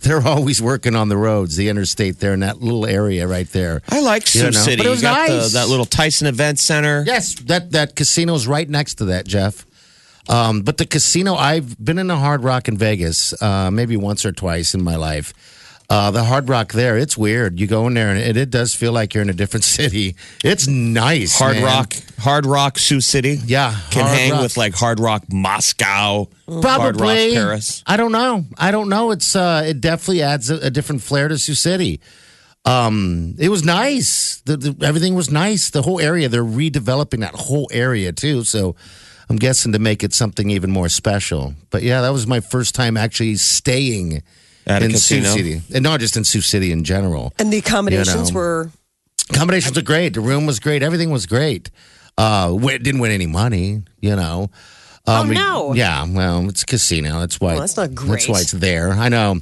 they're 0.00 0.26
always 0.26 0.60
working 0.60 0.96
on 0.96 1.08
the 1.08 1.16
roads, 1.16 1.54
the 1.56 1.68
interstate 1.68 2.18
there 2.18 2.32
in 2.32 2.40
that 2.40 2.60
little 2.60 2.86
area 2.86 3.26
right 3.28 3.48
there. 3.52 3.82
I 3.88 4.00
like 4.00 4.26
Sioux 4.26 4.38
You 4.40 4.44
know, 4.46 4.50
City. 4.58 4.76
but 4.78 4.86
it 4.86 4.90
was 4.90 5.02
you 5.02 5.08
got 5.08 5.28
nice. 5.28 5.52
the, 5.52 5.58
that 5.60 5.68
little 5.68 5.86
Tyson 5.86 6.26
Event 6.26 6.58
Center. 6.58 7.04
Yes, 7.06 7.34
that 7.44 7.70
that 7.72 7.94
casino's 7.94 8.46
right 8.48 8.68
next 8.68 8.94
to 8.96 9.04
that, 9.06 9.26
Jeff. 9.28 9.64
Um, 10.28 10.62
but 10.62 10.78
the 10.78 10.86
casino, 10.86 11.34
I've 11.34 11.82
been 11.82 11.98
in 11.98 12.10
a 12.10 12.16
Hard 12.16 12.42
Rock 12.44 12.68
in 12.68 12.78
Vegas, 12.78 13.40
uh, 13.42 13.70
maybe 13.70 13.96
once 13.96 14.24
or 14.24 14.32
twice 14.32 14.74
in 14.74 14.82
my 14.82 14.96
life. 14.96 15.34
Uh, 15.90 16.10
the 16.10 16.24
Hard 16.24 16.48
Rock 16.48 16.72
there, 16.72 16.96
it's 16.96 17.16
weird. 17.16 17.60
You 17.60 17.66
go 17.66 17.86
in 17.86 17.94
there 17.94 18.08
and 18.08 18.18
it, 18.18 18.36
it 18.38 18.50
does 18.50 18.74
feel 18.74 18.92
like 18.92 19.12
you're 19.12 19.22
in 19.22 19.28
a 19.28 19.34
different 19.34 19.64
city. 19.78 20.16
It's 20.42 20.66
nice. 20.66 21.38
Hard 21.38 21.56
man. 21.56 21.64
Rock, 21.64 21.94
Hard 22.18 22.46
Rock, 22.46 22.78
Sioux 22.78 23.02
City. 23.02 23.38
Yeah, 23.44 23.78
can 23.90 24.06
hang 24.06 24.32
Rock. 24.32 24.42
with 24.42 24.56
like 24.56 24.74
Hard 24.74 24.98
Rock, 24.98 25.30
Moscow, 25.30 25.86
Hard 25.86 26.28
Rock, 26.46 26.62
Probably 26.62 27.34
Paris. 27.34 27.82
I 27.86 27.98
don't 27.98 28.12
know. 28.12 28.44
I 28.56 28.70
don't 28.70 28.88
know. 28.88 29.10
It's 29.10 29.36
uh, 29.36 29.62
it 29.66 29.82
definitely 29.82 30.22
adds 30.22 30.50
a, 30.50 30.56
a 30.56 30.70
different 30.70 31.02
flair 31.02 31.28
to 31.28 31.36
Sioux 31.36 31.54
City. 31.54 32.00
Um, 32.64 33.34
it 33.38 33.50
was 33.50 33.62
nice. 33.62 34.40
The, 34.46 34.56
the, 34.56 34.86
everything 34.86 35.14
was 35.14 35.30
nice. 35.30 35.68
The 35.68 35.82
whole 35.82 36.00
area. 36.00 36.30
They're 36.30 36.42
redeveloping 36.42 37.20
that 37.20 37.34
whole 37.34 37.68
area 37.70 38.10
too. 38.10 38.44
So 38.44 38.74
I'm 39.30 39.36
guessing 39.36 39.72
to 39.72 39.78
make 39.78 40.02
it 40.04 40.12
something 40.12 40.50
even 40.50 40.70
more 40.70 40.88
special. 40.88 41.54
But 41.70 41.82
yeah, 41.82 42.00
that 42.02 42.10
was 42.10 42.26
my 42.26 42.40
first 42.40 42.74
time 42.74 42.96
actually 42.96 43.36
staying 43.36 44.22
At 44.66 44.82
in? 44.82 44.96
Sioux 44.96 45.24
City, 45.24 45.62
and 45.74 45.82
not 45.82 46.00
just 46.00 46.16
in 46.16 46.24
Sioux 46.24 46.40
City 46.42 46.72
in 46.72 46.84
general. 46.84 47.32
And 47.38 47.52
the 47.52 47.58
accommodations 47.58 48.28
You 48.30 48.34
know. 48.34 48.40
were 48.40 48.70
Accommodations 49.30 49.78
are 49.78 49.82
great. 49.82 50.12
The 50.14 50.20
room 50.20 50.44
was 50.44 50.60
great. 50.60 50.82
Everything 50.82 51.10
was 51.10 51.24
great. 51.26 51.70
Uh, 52.18 52.48
wi- 52.48 52.76
didn't 52.78 53.00
win 53.00 53.10
any 53.10 53.26
money, 53.26 53.82
you 54.00 54.14
know. 54.14 54.50
Um, 55.06 55.30
Oh, 55.30 55.32
no. 55.32 55.74
Yeah, 55.74 56.04
well, 56.08 56.48
it's 56.48 56.62
a 56.62 56.66
casino. 56.66 57.20
That's 57.20 57.40
why. 57.40 57.52
Well, 57.52 57.60
that's 57.60 57.76
not 57.76 57.94
great. 57.94 58.10
That's 58.10 58.28
why 58.28 58.40
it's 58.40 58.52
there. 58.52 58.92
I 58.92 59.08
know. 59.08 59.40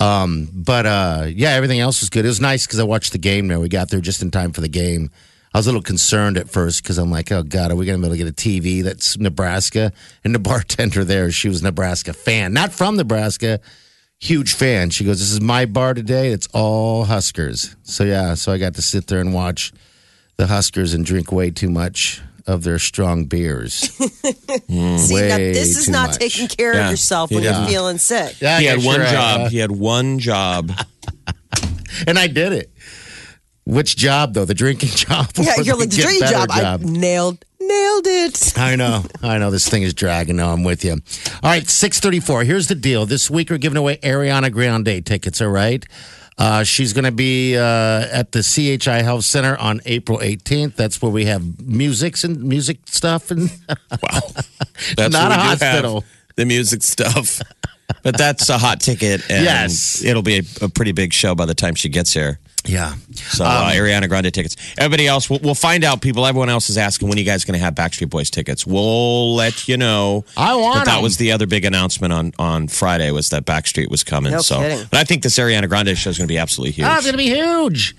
Um, 0.00 0.48
but 0.52 0.84
uh, 0.86 1.26
yeah, 1.28 1.50
everything 1.52 1.80
else 1.80 2.00
was 2.00 2.10
good. 2.10 2.24
It 2.24 2.28
was 2.28 2.40
nice 2.40 2.66
because 2.66 2.78
I 2.78 2.84
watched 2.84 3.12
the 3.12 3.18
game 3.18 3.48
there. 3.48 3.58
We 3.58 3.68
got 3.70 3.88
there 3.90 4.00
just 4.00 4.20
in 4.22 4.30
time 4.30 4.52
for 4.52 4.60
the 4.60 4.68
game. 4.68 5.10
I 5.56 5.58
was 5.58 5.66
a 5.66 5.70
little 5.70 5.80
concerned 5.80 6.36
at 6.36 6.50
first 6.50 6.82
because 6.82 6.98
I'm 6.98 7.10
like, 7.10 7.32
oh 7.32 7.42
God, 7.42 7.70
are 7.70 7.76
we 7.76 7.86
going 7.86 7.98
to 7.98 8.02
be 8.02 8.06
able 8.14 8.14
to 8.18 8.30
get 8.30 8.46
a 8.46 8.50
TV 8.50 8.84
that's 8.84 9.16
Nebraska? 9.16 9.90
And 10.22 10.34
the 10.34 10.38
bartender 10.50 11.02
there, 11.02 11.30
she 11.32 11.48
was 11.48 11.62
a 11.62 11.64
Nebraska 11.64 12.12
fan, 12.12 12.52
not 12.52 12.74
from 12.74 12.98
Nebraska, 12.98 13.60
huge 14.20 14.52
fan. 14.52 14.90
She 14.90 15.02
goes, 15.02 15.18
This 15.18 15.32
is 15.32 15.40
my 15.40 15.64
bar 15.64 15.94
today. 15.94 16.28
It's 16.28 16.46
all 16.52 17.04
Huskers. 17.06 17.74
So 17.84 18.04
yeah, 18.04 18.34
so 18.34 18.52
I 18.52 18.58
got 18.58 18.74
to 18.74 18.82
sit 18.82 19.06
there 19.06 19.18
and 19.18 19.32
watch 19.32 19.72
the 20.36 20.46
Huskers 20.46 20.92
and 20.92 21.06
drink 21.06 21.32
way 21.32 21.50
too 21.50 21.70
much 21.70 22.20
of 22.46 22.62
their 22.62 22.78
strong 22.78 23.24
beers. 23.24 23.72
see 23.78 25.14
Way 25.14 25.28
now, 25.30 25.36
this 25.38 25.78
is 25.78 25.88
not 25.88 26.10
much. 26.10 26.18
taking 26.18 26.48
care 26.48 26.74
Yeah. 26.74 26.84
of 26.84 26.90
yourself 26.90 27.30
when 27.30 27.42
Yeah. 27.42 27.60
you're 27.60 27.68
feeling 27.70 27.96
sick. 27.96 28.42
Yeah, 28.42 28.60
He 28.60 28.66
had 28.66 28.84
one 28.84 28.96
you're 28.96 29.04
right. 29.04 29.10
job. 29.10 29.40
Uh, 29.40 29.48
he 29.48 29.56
had 29.56 29.70
one 29.70 30.18
job. 30.18 30.70
and 32.06 32.18
I 32.18 32.26
did 32.26 32.52
it. 32.52 32.70
Which 33.66 33.96
job 33.96 34.32
though? 34.34 34.44
The 34.44 34.54
drinking 34.54 34.88
job? 34.94 35.26
Yeah, 35.36 35.54
or 35.58 35.62
you're 35.62 35.76
like 35.76 35.90
the 35.90 35.96
get 35.96 36.06
dream 36.06 36.20
better 36.20 36.46
job. 36.46 36.48
I 36.52 36.76
nailed 36.84 37.44
nailed 37.60 38.06
it. 38.06 38.56
I 38.56 38.76
know. 38.76 39.02
I 39.22 39.38
know 39.38 39.50
this 39.50 39.68
thing 39.68 39.82
is 39.82 39.92
dragging. 39.92 40.36
No, 40.36 40.48
I'm 40.50 40.62
with 40.62 40.84
you. 40.84 40.92
All 40.92 41.50
right, 41.50 41.68
634. 41.68 42.44
Here's 42.44 42.68
the 42.68 42.76
deal. 42.76 43.06
This 43.06 43.28
week 43.28 43.50
we're 43.50 43.58
giving 43.58 43.76
away 43.76 43.96
Ariana 43.98 44.52
Grande 44.52 45.04
tickets, 45.04 45.40
all 45.42 45.48
right? 45.48 45.84
Uh, 46.38 46.62
she's 46.62 46.92
going 46.92 47.06
to 47.06 47.10
be 47.12 47.56
uh, 47.56 47.62
at 48.12 48.30
the 48.32 48.42
CHI 48.42 49.02
Health 49.02 49.24
Center 49.24 49.56
on 49.56 49.80
April 49.86 50.18
18th. 50.18 50.76
That's 50.76 51.00
where 51.02 51.10
we 51.10 51.24
have 51.24 51.66
music 51.66 52.22
and 52.22 52.40
music 52.44 52.78
stuff. 52.86 53.30
And 53.32 53.50
Wow. 54.02 54.20
That's 54.96 55.12
Not 55.12 55.32
a 55.32 55.34
we 55.34 55.42
do 55.42 55.64
hospital. 55.64 56.04
the 56.36 56.44
music 56.44 56.82
stuff. 56.82 57.40
But 58.02 58.18
that's 58.18 58.48
a 58.50 58.58
hot 58.58 58.80
ticket. 58.80 59.22
And 59.30 59.44
Yes. 59.44 60.04
It'll 60.04 60.22
be 60.22 60.38
a, 60.38 60.64
a 60.66 60.68
pretty 60.68 60.92
big 60.92 61.12
show 61.14 61.34
by 61.34 61.46
the 61.46 61.54
time 61.54 61.74
she 61.74 61.88
gets 61.88 62.12
here. 62.12 62.38
Yeah. 62.66 62.94
So 63.14 63.44
uh, 63.44 63.70
Ariana 63.72 64.08
Grande 64.08 64.32
tickets. 64.32 64.56
Everybody 64.78 65.06
else, 65.06 65.30
we'll, 65.30 65.40
we'll 65.42 65.54
find 65.54 65.84
out. 65.84 66.00
People, 66.02 66.26
everyone 66.26 66.48
else 66.50 66.68
is 66.70 66.76
asking 66.78 67.08
when 67.08 67.16
are 67.16 67.20
you 67.20 67.24
guys 67.26 67.44
going 67.44 67.58
to 67.58 67.64
have 67.64 67.74
Backstreet 67.74 68.10
Boys 68.10 68.28
tickets. 68.30 68.66
We'll 68.66 69.34
let 69.34 69.68
you 69.68 69.76
know. 69.76 70.24
I 70.36 70.54
want 70.54 70.80
But 70.80 70.84
that 70.86 70.96
'em. 70.98 71.02
was 71.02 71.16
the 71.16 71.32
other 71.32 71.46
big 71.46 71.64
announcement 71.64 72.12
on 72.12 72.32
on 72.38 72.68
Friday 72.68 73.10
was 73.10 73.28
that 73.30 73.44
Backstreet 73.46 73.90
was 73.90 74.04
coming. 74.04 74.32
No 74.32 74.40
so, 74.40 74.58
kidding. 74.60 74.86
but 74.90 74.98
I 75.00 75.04
think 75.04 75.22
this 75.22 75.38
Ariana 75.38 75.68
Grande 75.68 75.96
show 75.96 76.10
is 76.10 76.18
going 76.18 76.28
to 76.28 76.32
be 76.32 76.38
absolutely 76.38 76.72
huge. 76.72 76.86
Oh, 76.88 76.94
it's 76.94 77.04
going 77.04 77.12
to 77.12 77.18
be 77.18 77.28
huge. 77.34 77.96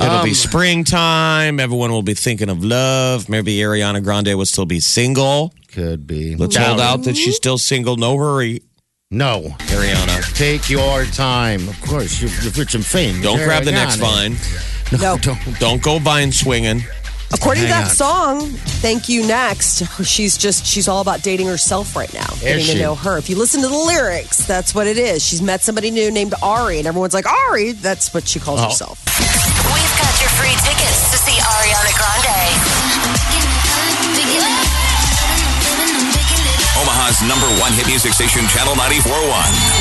It'll 0.00 0.16
Um, 0.16 0.24
be 0.24 0.34
springtime. 0.34 1.60
Everyone 1.60 1.90
will 1.92 2.02
be 2.02 2.14
thinking 2.14 2.48
of 2.48 2.64
love. 2.64 3.28
Maybe 3.28 3.56
Ariana 3.58 4.02
Grande 4.02 4.34
will 4.36 4.46
still 4.46 4.64
be 4.66 4.80
single. 4.80 5.52
Could 5.68 6.06
be. 6.06 6.34
Let's 6.34 6.54
Doubt 6.56 6.66
hold 6.66 6.80
out 6.80 7.02
that 7.04 7.16
she's 7.16 7.36
still 7.36 7.58
single. 7.58 7.96
No 7.96 8.16
hurry, 8.16 8.62
No. 9.10 9.54
Ariana. 9.58 10.21
Take 10.34 10.68
your 10.70 11.04
time. 11.06 11.68
Of 11.68 11.80
course, 11.82 12.20
you're, 12.20 12.30
you're 12.42 12.52
rich 12.52 12.74
and 12.74 12.84
famous. 12.84 13.22
Don't 13.22 13.38
grab 13.38 13.64
the 13.64 13.72
next 13.72 13.96
vine. 13.96 14.36
No. 15.00 15.16
Don't. 15.18 15.58
Don't 15.60 15.82
go 15.82 15.98
vine 15.98 16.32
swinging. 16.32 16.82
According 17.34 17.62
to 17.62 17.68
that 17.70 17.84
on. 17.84 17.90
song, 17.90 18.40
"Thank 18.82 19.08
You 19.08 19.26
Next," 19.26 19.82
she's 20.04 20.36
just 20.36 20.66
she's 20.66 20.86
all 20.88 21.00
about 21.00 21.22
dating 21.22 21.46
herself 21.46 21.96
right 21.96 22.12
now, 22.12 22.26
getting 22.40 22.62
she? 22.64 22.74
to 22.74 22.78
know 22.80 22.94
her. 22.94 23.16
If 23.16 23.30
you 23.30 23.36
listen 23.36 23.62
to 23.62 23.68
the 23.68 23.74
lyrics, 23.76 24.44
that's 24.46 24.74
what 24.74 24.86
it 24.86 24.98
is. 24.98 25.24
She's 25.24 25.40
met 25.40 25.62
somebody 25.62 25.90
new 25.90 26.10
named 26.10 26.34
Ari, 26.42 26.78
and 26.78 26.86
everyone's 26.86 27.14
like 27.14 27.26
Ari. 27.26 27.72
That's 27.72 28.12
what 28.12 28.28
she 28.28 28.38
calls 28.38 28.60
Oh. 28.60 28.64
herself. 28.64 28.98
Omaha's 37.22 37.30
number 37.30 37.46
one 37.62 37.72
hit 37.72 37.86
music 37.86 38.12
station, 38.12 38.46
Channel 38.50 38.74
94.1. 38.74 39.30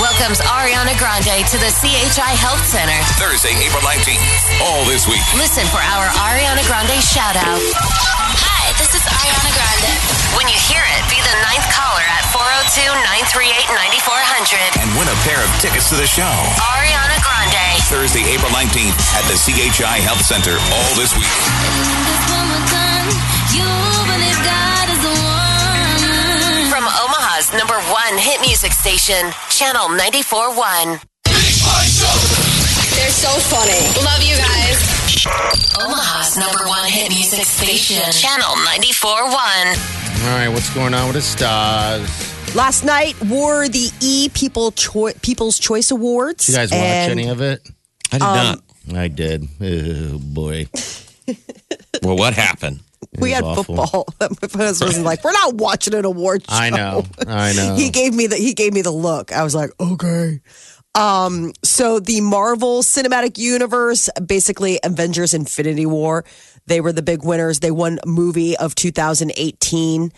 Welcomes 0.01 0.39
Ariana 0.45 0.93
Grande 0.97 1.45
to 1.49 1.58
the 1.58 1.71
CHI 1.82 2.38
Health 2.38 2.62
Center. 2.65 2.93
Thursday, 3.17 3.54
April 3.58 3.82
19th. 3.82 4.21
All 4.62 4.86
this 4.86 5.08
week. 5.10 5.21
Listen 5.34 5.65
for 5.73 5.82
our 5.82 6.08
Ariana 6.21 6.62
Grande 6.69 7.01
shout 7.01 7.36
out. 7.36 7.58
Hi, 7.58 8.73
this 8.77 8.93
is 8.93 9.01
Ariana 9.01 9.51
Grande. 9.58 9.91
When 10.38 10.45
you 10.47 10.58
hear 10.69 10.82
it, 10.97 11.01
be 11.10 11.17
the 11.17 11.36
ninth 11.41 11.65
caller 11.73 12.06
at 12.06 12.25
402 12.30 12.86
938 13.34 13.73
9400. 13.89 14.86
And 14.86 14.89
win 14.97 15.10
a 15.10 15.17
pair 15.25 15.41
of 15.41 15.49
tickets 15.58 15.89
to 15.89 15.97
the 15.97 16.06
show. 16.08 16.30
Ariana 16.77 17.17
Grande. 17.25 17.82
Thursday, 17.89 18.23
April 18.30 18.54
19th 18.54 18.97
at 19.17 19.25
the 19.25 19.38
CHI 19.38 19.97
Health 20.06 20.21
Center. 20.21 20.62
All 20.71 20.91
this 20.93 21.17
week. 21.17 21.30
From 27.51 27.59
Omaha's 27.59 27.67
number 27.67 27.79
one 27.91 28.17
hit 28.17 28.41
music 28.41 28.71
station, 28.71 29.31
Channel 29.49 29.87
94.1. 29.97 31.01
They're 32.95 33.09
so 33.09 33.29
funny. 33.49 33.81
Love 34.05 34.23
you 34.23 34.37
guys. 34.37 34.79
Omaha's 35.79 36.37
number 36.37 36.65
one 36.67 36.85
hit 36.89 37.09
music 37.11 37.43
station, 37.45 38.01
Channel 38.11 38.55
94.1. 38.55 40.23
All 40.23 40.37
right, 40.37 40.47
what's 40.49 40.73
going 40.73 40.93
on 40.93 41.07
with 41.07 41.15
the 41.15 41.21
stars? 41.21 42.55
Last 42.55 42.83
night 42.85 43.15
wore 43.25 43.67
the 43.67 43.89
E 44.01 44.29
People 44.33 44.71
Choi- 44.71 45.13
People's 45.21 45.57
Choice 45.59 45.91
Awards. 45.91 46.45
Did 46.45 46.51
you 46.53 46.57
guys 46.57 46.71
watch 46.71 46.79
and 46.81 47.11
any 47.11 47.27
of 47.29 47.41
it? 47.41 47.67
I 48.11 48.17
did 48.17 48.21
Um, 48.23 48.61
not. 48.87 48.97
I 48.97 49.07
did. 49.07 49.47
Oh 49.61 50.17
boy. 50.19 50.67
Well, 52.01 52.17
what 52.17 52.33
happened? 52.33 52.79
We 53.21 53.31
had 53.31 53.43
awful. 53.43 53.63
football. 53.63 54.07
My 54.19 54.65
husband 54.65 54.89
was 54.89 54.99
like, 55.03 55.23
"We're 55.23 55.31
not 55.31 55.55
watching 55.55 55.93
an 55.93 56.05
award 56.05 56.43
show." 56.49 56.55
I 56.55 56.69
know. 56.69 57.05
I 57.27 57.53
know. 57.55 57.75
He 57.75 57.89
gave 57.89 58.13
me 58.13 58.27
the 58.27 58.36
he 58.36 58.53
gave 58.53 58.73
me 58.73 58.81
the 58.81 58.91
look. 58.91 59.31
I 59.31 59.43
was 59.43 59.55
like, 59.55 59.71
"Okay." 59.79 60.41
Um, 60.93 61.53
so 61.63 61.99
the 61.99 62.19
Marvel 62.19 62.81
Cinematic 62.81 63.38
Universe, 63.38 64.10
basically 64.25 64.77
Avengers 64.84 65.34
Infinity 65.34 65.86
War, 65.86 66.25
they 66.67 66.81
were 66.81 66.91
the 66.91 67.01
big 67.01 67.23
winners. 67.23 67.62
They 67.62 67.71
won 67.71 67.99
movie 68.05 68.57
of 68.57 68.75
2018. 68.75 70.12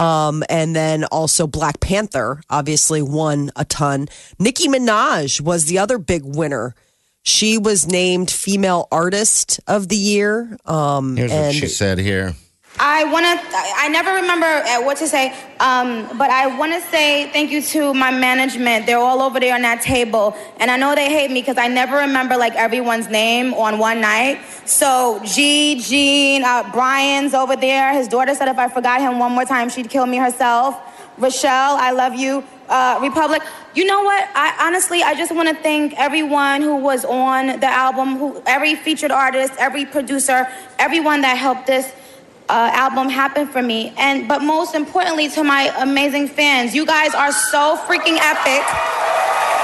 Um, 0.00 0.44
and 0.48 0.76
then 0.76 1.04
also 1.04 1.46
Black 1.46 1.80
Panther 1.80 2.40
obviously 2.50 3.02
won 3.02 3.50
a 3.56 3.64
ton. 3.64 4.06
Nicki 4.38 4.68
Minaj 4.68 5.40
was 5.40 5.64
the 5.64 5.78
other 5.78 5.98
big 5.98 6.22
winner. 6.24 6.74
She 7.22 7.58
was 7.58 7.86
named 7.86 8.30
Female 8.30 8.86
Artist 8.92 9.60
of 9.66 9.88
the 9.88 9.96
Year. 9.96 10.56
Um, 10.64 11.16
Here's 11.16 11.32
and 11.32 11.46
what 11.46 11.54
she 11.54 11.66
said 11.66 11.98
here. 11.98 12.34
I 12.80 13.04
want 13.04 13.24
to, 13.24 13.56
I 13.76 13.88
never 13.88 14.12
remember 14.12 14.46
uh, 14.46 14.82
what 14.84 14.98
to 14.98 15.08
say, 15.08 15.34
um, 15.58 16.06
but 16.16 16.30
I 16.30 16.46
want 16.58 16.72
to 16.72 16.80
say 16.90 17.28
thank 17.32 17.50
you 17.50 17.60
to 17.60 17.92
my 17.92 18.12
management. 18.12 18.86
They're 18.86 18.98
all 18.98 19.20
over 19.20 19.40
there 19.40 19.54
on 19.54 19.62
that 19.62 19.82
table. 19.82 20.36
And 20.58 20.70
I 20.70 20.76
know 20.76 20.94
they 20.94 21.08
hate 21.08 21.30
me 21.30 21.40
because 21.40 21.58
I 21.58 21.66
never 21.66 21.96
remember 21.96 22.36
like 22.36 22.54
everyone's 22.54 23.08
name 23.08 23.52
on 23.54 23.78
one 23.78 24.00
night. 24.00 24.40
So 24.64 25.20
G, 25.24 25.80
Gene, 25.80 26.44
uh, 26.44 26.70
Brian's 26.72 27.34
over 27.34 27.56
there. 27.56 27.92
His 27.94 28.06
daughter 28.06 28.34
said 28.34 28.46
if 28.46 28.58
I 28.58 28.68
forgot 28.68 29.00
him 29.00 29.18
one 29.18 29.32
more 29.32 29.44
time, 29.44 29.70
she'd 29.70 29.90
kill 29.90 30.06
me 30.06 30.18
herself. 30.18 30.80
Rochelle, 31.18 31.76
I 31.76 31.90
love 31.90 32.14
you. 32.14 32.44
Uh, 32.68 32.98
Republic. 33.02 33.42
You 33.74 33.86
know 33.86 34.04
what? 34.04 34.28
I 34.34 34.54
honestly, 34.60 35.02
I 35.02 35.14
just 35.14 35.34
want 35.34 35.48
to 35.48 35.54
thank 35.62 35.98
everyone 35.98 36.62
who 36.62 36.76
was 36.76 37.04
on 37.04 37.58
the 37.58 37.66
album, 37.66 38.18
who 38.18 38.40
every 38.46 38.76
featured 38.76 39.10
artist, 39.10 39.54
every 39.58 39.84
producer, 39.84 40.46
everyone 40.78 41.22
that 41.22 41.36
helped 41.36 41.66
this 41.66 41.92
uh, 42.48 42.70
album 42.72 43.08
happen 43.08 43.46
for 43.46 43.62
me. 43.62 43.92
And 43.96 44.26
but 44.28 44.42
most 44.42 44.74
importantly, 44.74 45.28
to 45.30 45.44
my 45.44 45.72
amazing 45.78 46.28
fans, 46.28 46.74
you 46.74 46.86
guys 46.86 47.14
are 47.14 47.32
so 47.32 47.76
freaking 47.86 48.18
epic. 48.20 48.64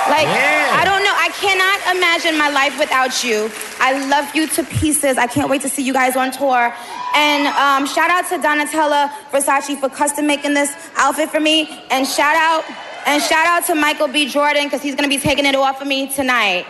Like, 0.09 0.27
Yeah. 0.29 0.81
I 0.81 0.85
don't 0.85 1.03
know. 1.03 1.14
I 1.16 1.31
cannot 1.33 1.97
imagine 1.97 2.37
my 2.37 2.51
life 2.51 2.79
without 2.79 3.25
you. 3.25 3.51
I 3.81 4.07
love 4.09 4.35
you 4.35 4.47
to 4.49 4.62
pieces. 4.64 5.16
I 5.16 5.27
can't 5.27 5.49
wait 5.49 5.62
to 5.62 5.68
see 5.70 5.83
you 5.83 5.94
guys 5.94 6.14
on 6.14 6.31
tour. 6.31 6.75
And 7.14 7.47
um, 7.57 7.87
shout 7.87 8.11
out 8.11 8.29
to 8.29 8.37
Donatella 8.37 9.09
Versace 9.33 9.79
for 9.81 9.88
custom 9.88 10.27
making 10.27 10.53
this 10.53 10.75
outfit 10.97 11.31
for 11.31 11.40
me. 11.40 11.83
And 11.90 12.07
shout 12.07 12.37
out 12.37 12.64
and 13.07 13.23
shout 13.23 13.47
out 13.47 13.64
to 13.66 13.75
Michael 13.75 14.09
B. 14.09 14.27
Jordan 14.29 14.64
because 14.64 14.83
he's 14.83 14.94
gonna 14.94 15.09
be 15.09 15.18
taking 15.18 15.47
it 15.47 15.55
off 15.55 15.81
of 15.81 15.87
me 15.87 16.12
tonight. 16.12 16.66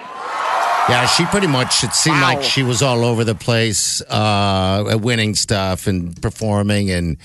Yeah, 0.88 1.06
she 1.06 1.24
pretty 1.26 1.46
much, 1.46 1.82
it 1.82 1.94
seemed 1.94 2.20
like 2.20 2.42
she 2.42 2.62
was 2.62 2.82
all 2.82 3.04
over 3.04 3.24
the 3.24 3.34
place, 3.34 4.02
uh, 4.02 4.98
winning 5.00 5.34
stuff 5.34 5.86
and 5.86 6.20
performing 6.20 6.90
and 6.90 7.16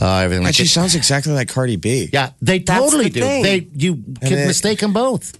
uh, 0.00 0.18
everything 0.18 0.42
like 0.44 0.48
And 0.50 0.56
she 0.56 0.62
that. 0.62 0.68
sounds 0.70 0.94
exactly 0.94 1.32
like 1.34 1.48
Cardi 1.48 1.76
B. 1.76 2.08
Yeah, 2.12 2.30
they 2.40 2.60
That's 2.60 2.80
totally 2.80 3.04
the 3.04 3.10
do. 3.10 3.20
thing. 3.20 3.42
They 3.42 3.68
you 3.74 3.96
can 4.22 4.46
mistake 4.46 4.78
them 4.80 4.92
both. 4.94 5.36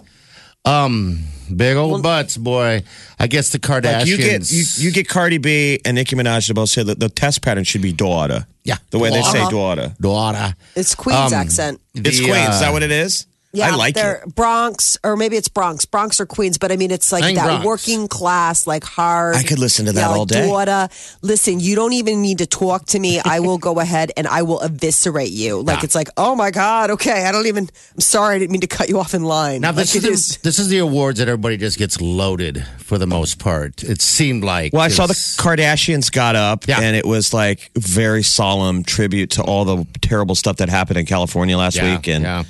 Um, 0.65 1.25
big 1.55 1.77
old 1.77 2.03
butts, 2.03 2.37
boy. 2.37 2.83
I 3.19 3.27
guess 3.29 3.51
the 3.51 3.59
Kardashians. 3.59 3.99
Like 4.01 4.07
you 4.09 4.17
get 4.19 4.51
you, 4.51 4.65
you 4.77 4.91
get 4.93 5.09
Cardi 5.09 5.39
B 5.39 5.81
and 5.87 5.95
Nicki 5.95 6.17
Minaj 6.17 6.49
to 6.49 6.55
both 6.55 6.69
say 6.69 6.83
that 6.83 7.01
the 7.01 7.09
test 7.09 7.41
pattern 7.41 7.65
should 7.65 7.81
be 7.81 7.93
daughter. 7.93 8.47
Yeah. 8.65 8.77
The 8.91 8.99
way 8.99 9.09
they 9.11 9.23
say 9.23 9.41
Uh-huh. 9.41 9.51
daughter. 9.51 9.95
daughter. 10.01 10.55
It's 10.77 10.95
Queen's 10.95 11.33
Um, 11.33 11.39
accent. 11.41 11.81
It's 11.95 12.19
The, 12.19 12.25
Queens. 12.27 12.55
Is 12.57 12.61
that 12.61 12.69
uh, 12.69 12.73
what 12.73 12.83
it 12.83 12.91
is? 12.91 13.27
Yeah, 13.53 13.73
I 13.73 13.77
like 13.77 13.95
they're 13.95 14.17
it. 14.27 14.35
Bronx, 14.35 14.99
or 15.03 15.17
maybe 15.17 15.37
it's 15.37 15.49
Bronx, 15.49 15.87
Bronx 15.87 16.21
or 16.21 16.27
Queens, 16.27 16.59
but 16.59 16.71
I 16.71 16.77
mean, 16.77 16.91
it's 16.91 17.11
like 17.11 17.35
that 17.35 17.45
Bronx. 17.47 17.65
working 17.65 18.07
class, 18.07 18.67
like 18.67 18.85
hard. 18.85 19.37
I 19.37 19.43
could 19.43 19.59
listen 19.59 19.87
to 19.87 19.93
that 19.93 20.01
yeah, 20.03 20.09
like 20.09 20.19
all 20.19 20.27
day. 20.27 20.47
Daughter, 20.47 20.89
listen, 21.23 21.59
you 21.59 21.75
don't 21.75 21.95
even 21.95 22.21
need 22.21 22.39
to 22.39 22.47
talk 22.47 22.85
to 22.89 22.99
me. 22.99 23.21
I 23.25 23.41
will 23.41 23.57
go 23.57 23.81
ahead 23.81 24.13
and 24.19 24.27
I 24.27 24.43
will 24.43 24.61
eviscerate 24.61 25.31
you. 25.31 25.63
Like 25.69 25.79
Yeah. 25.79 25.85
it's 25.85 25.95
like, 25.95 26.09
oh 26.19 26.35
my 26.35 26.51
god, 26.51 26.91
okay, 26.91 27.25
I 27.25 27.33
don't 27.33 27.47
even. 27.47 27.69
I'm 27.95 28.01
sorry, 28.01 28.37
I 28.37 28.39
didn't 28.39 28.53
mean 28.53 28.61
to 28.61 28.67
cut 28.67 28.89
you 28.91 28.99
off 29.01 29.15
in 29.15 29.25
line. 29.25 29.63
Now 29.63 29.73
this 29.73 29.95
like 29.95 30.05
is, 30.05 30.37
the, 30.37 30.43
this 30.43 30.59
is 30.59 30.69
the 30.69 30.79
awards 30.79 31.19
that 31.19 31.29
everybody 31.29 31.57
just 31.57 31.79
gets 31.79 32.01
loaded 32.03 32.67
for 32.79 32.99
the 32.99 33.07
most 33.07 33.39
part. 33.39 33.83
It 33.83 34.03
seemed 34.03 34.45
like. 34.45 34.73
Well, 34.75 34.83
I 34.83 34.89
saw 34.89 35.07
the 35.07 35.15
Kardashians 35.15 36.13
got 36.13 36.37
up 36.37 36.67
Yeah. 36.69 36.81
and 36.81 36.95
it 36.95 37.07
was 37.07 37.33
like 37.33 37.71
very 37.77 38.23
solemn 38.23 38.83
tribute 38.85 39.31
to 39.33 39.43
all 39.43 39.65
the 39.65 39.87
terrible 40.03 40.35
stuff 40.35 40.59
that 40.59 40.69
happened 40.69 40.99
in 40.99 41.07
California 41.07 41.57
last 41.57 41.77
Yeah, 41.77 41.95
week 41.97 42.09
and 42.09 42.25
yeah. 42.25 42.45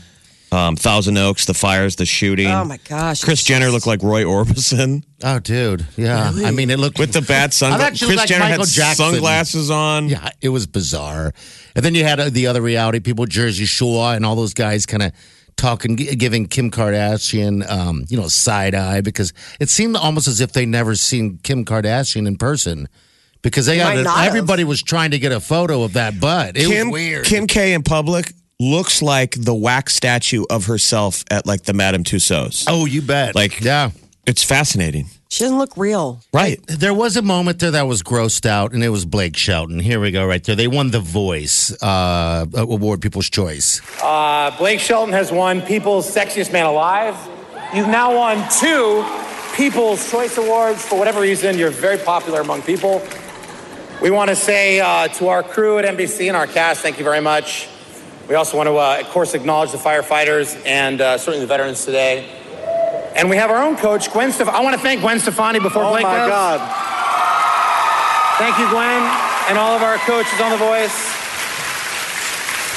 Um, 0.51 0.77
Thousand 0.77 1.19
Oaks, 1.19 1.45
the 1.45 1.53
fires, 1.53 1.97
the 1.97 2.07
shooting. 2.07 2.47
Oh 2.49 2.65
my 2.65 2.79
gosh, 2.89 3.23
Kris 3.23 3.45
Jenner 3.45 3.69
looked 3.69 3.87
like 3.87 4.03
Roy 4.03 4.23
Orbison 4.25 5.05
Oh, 5.23 5.39
dude. 5.41 5.85
Yeah. 5.97 6.31
I 6.45 6.53
mean, 6.53 6.71
it 6.71 6.79
looked 6.79 6.99
with 6.99 7.13
the 7.13 7.21
bad 7.21 7.45
I've 7.47 7.55
sunglasses. 7.55 8.03
Kris 8.07 8.17
like 8.17 8.29
Jenner 8.29 8.45
Michael 8.45 8.65
had 8.65 8.73
Jackson. 8.73 9.13
sunglasses 9.13 9.71
on. 9.71 10.09
Yeah, 10.09 10.31
it 10.41 10.49
was 10.51 10.67
bizarre. 10.67 11.33
And 11.77 11.85
then 11.85 11.95
you 11.95 12.05
had 12.05 12.19
uh, 12.21 12.31
the 12.31 12.47
other 12.47 12.63
reality 12.63 13.01
people, 13.01 13.27
Jersey 13.27 13.65
Shore, 13.67 14.15
and 14.15 14.25
all 14.25 14.37
those 14.37 14.55
guys 14.55 14.87
kind 14.87 15.03
of 15.03 15.13
talking, 15.57 15.97
giving 15.97 16.47
Kim 16.47 16.71
Kardashian, 16.71 17.69
um, 17.69 18.05
you 18.09 18.17
know, 18.17 18.29
side 18.29 18.75
eye 18.77 19.01
because 19.01 19.33
it 19.61 19.69
seemed 19.69 19.97
almost 19.97 20.29
as 20.29 20.41
if 20.41 20.53
they 20.53 20.65
never 20.65 20.95
seen 20.95 21.39
Kim 21.43 21.65
Kardashian 21.65 22.27
in 22.29 22.37
person 22.39 22.89
because 23.43 23.67
they 23.67 23.79
might 23.83 23.97
had 23.97 24.05
not 24.05 24.17
have. 24.19 24.27
everybody 24.29 24.63
was 24.65 24.83
trying 24.83 25.11
to 25.11 25.19
get 25.19 25.33
a 25.33 25.41
photo 25.41 25.83
of 25.83 25.95
that 25.95 26.21
butt. 26.21 26.57
It 26.57 26.69
Kim, 26.69 26.91
was 26.91 26.93
weird. 27.01 27.25
Kim 27.27 27.47
K 27.49 27.73
in 27.75 27.83
public 27.83 28.33
looks 28.61 29.03
like 29.03 29.35
the 29.39 29.55
wax 29.55 29.95
statue 29.95 30.45
of 30.51 30.67
herself 30.67 31.25
at 31.31 31.47
like 31.47 31.63
the 31.63 31.73
Madame 31.73 32.05
Tussauds. 32.05 32.65
oh, 32.69 32.85
you 32.87 33.03
bet. 33.03 33.35
Like- 33.35 33.61
yeah. 33.61 33.91
It's 34.27 34.45
fascinating. 34.45 35.07
She 35.31 35.45
doesn't 35.45 35.57
look 35.57 35.75
real. 35.77 36.21
Right. 36.35 36.61
There 36.67 36.93
was 36.93 37.17
a 37.17 37.23
moment 37.23 37.61
there 37.61 37.71
that 37.71 37.87
was 37.87 38.03
grossed 38.03 38.45
out, 38.45 38.73
and 38.75 38.85
it 38.85 38.91
was 38.91 39.07
Blake 39.07 39.39
Shelton. 39.39 39.79
Here 39.79 39.99
we 40.01 40.11
go, 40.11 40.27
right 40.27 40.45
there. 40.45 40.55
They 40.55 40.69
won 40.69 40.91
the 40.91 41.01
Voice 41.01 41.71
uh, 41.83 42.45
Award, 42.55 43.01
People's 43.01 43.31
Choice. 43.31 43.81
Uh, 44.03 44.55
Blake 44.59 44.81
Shelton 44.81 45.15
has 45.15 45.33
won 45.33 45.63
People's 45.63 46.15
Sexiest 46.15 46.53
Man 46.53 46.67
Alive. 46.67 47.17
You've 47.75 47.89
now 47.89 48.15
won 48.15 48.47
two 48.61 49.03
People's 49.55 50.11
Choice 50.11 50.37
Awards. 50.37 50.85
For 50.85 50.99
whatever 50.99 51.23
reason, 51.23 51.57
you're 51.57 51.71
very 51.71 51.97
popular 51.99 52.43
among 52.43 52.61
people. 52.63 53.03
We 54.03 54.11
want 54.11 54.29
to 54.29 54.37
say 54.37 54.79
uh, 54.81 55.09
to 55.09 55.29
our 55.29 55.43
crew 55.43 55.79
at 55.79 55.87
NBC 55.87 56.29
and 56.29 56.37
our 56.37 56.47
cast, 56.47 56.83
thank 56.83 56.99
you 56.99 57.05
very 57.05 57.21
much. 57.23 57.67
We 58.29 58.35
also 58.35 58.57
want 58.59 58.67
to, 58.69 58.77
uh, 58.77 58.99
of 59.01 59.09
course, 59.09 59.33
acknowledge 59.35 59.73
the 59.73 59.79
firefighters 59.79 60.61
and 60.67 61.01
uh, 61.01 61.17
certainly 61.17 61.41
the 61.41 61.47
veterans 61.49 61.85
today. 61.85 62.29
And 63.17 63.31
we 63.31 63.37
have 63.37 63.51
our 63.51 63.63
own 63.63 63.77
coach, 63.77 64.13
Gwen 64.13 64.31
Stefani. 64.33 64.57
I 64.57 64.61
want 64.61 64.77
to 64.77 64.83
thank 64.83 65.01
Gwen 65.01 65.19
Stefani 65.19 65.59
before 65.61 65.83
Oh 65.83 65.91
Blake 65.91 66.05
my 66.05 66.17
does. 66.19 66.29
God. 66.29 66.61
Thank 68.37 68.59
you, 68.61 68.69
Gwen, 68.69 69.01
and 69.49 69.57
all 69.59 69.75
of 69.75 69.83
our 69.83 69.97
coaches 70.05 70.39
on 70.41 70.53
The 70.53 70.61
Voice. 70.61 70.95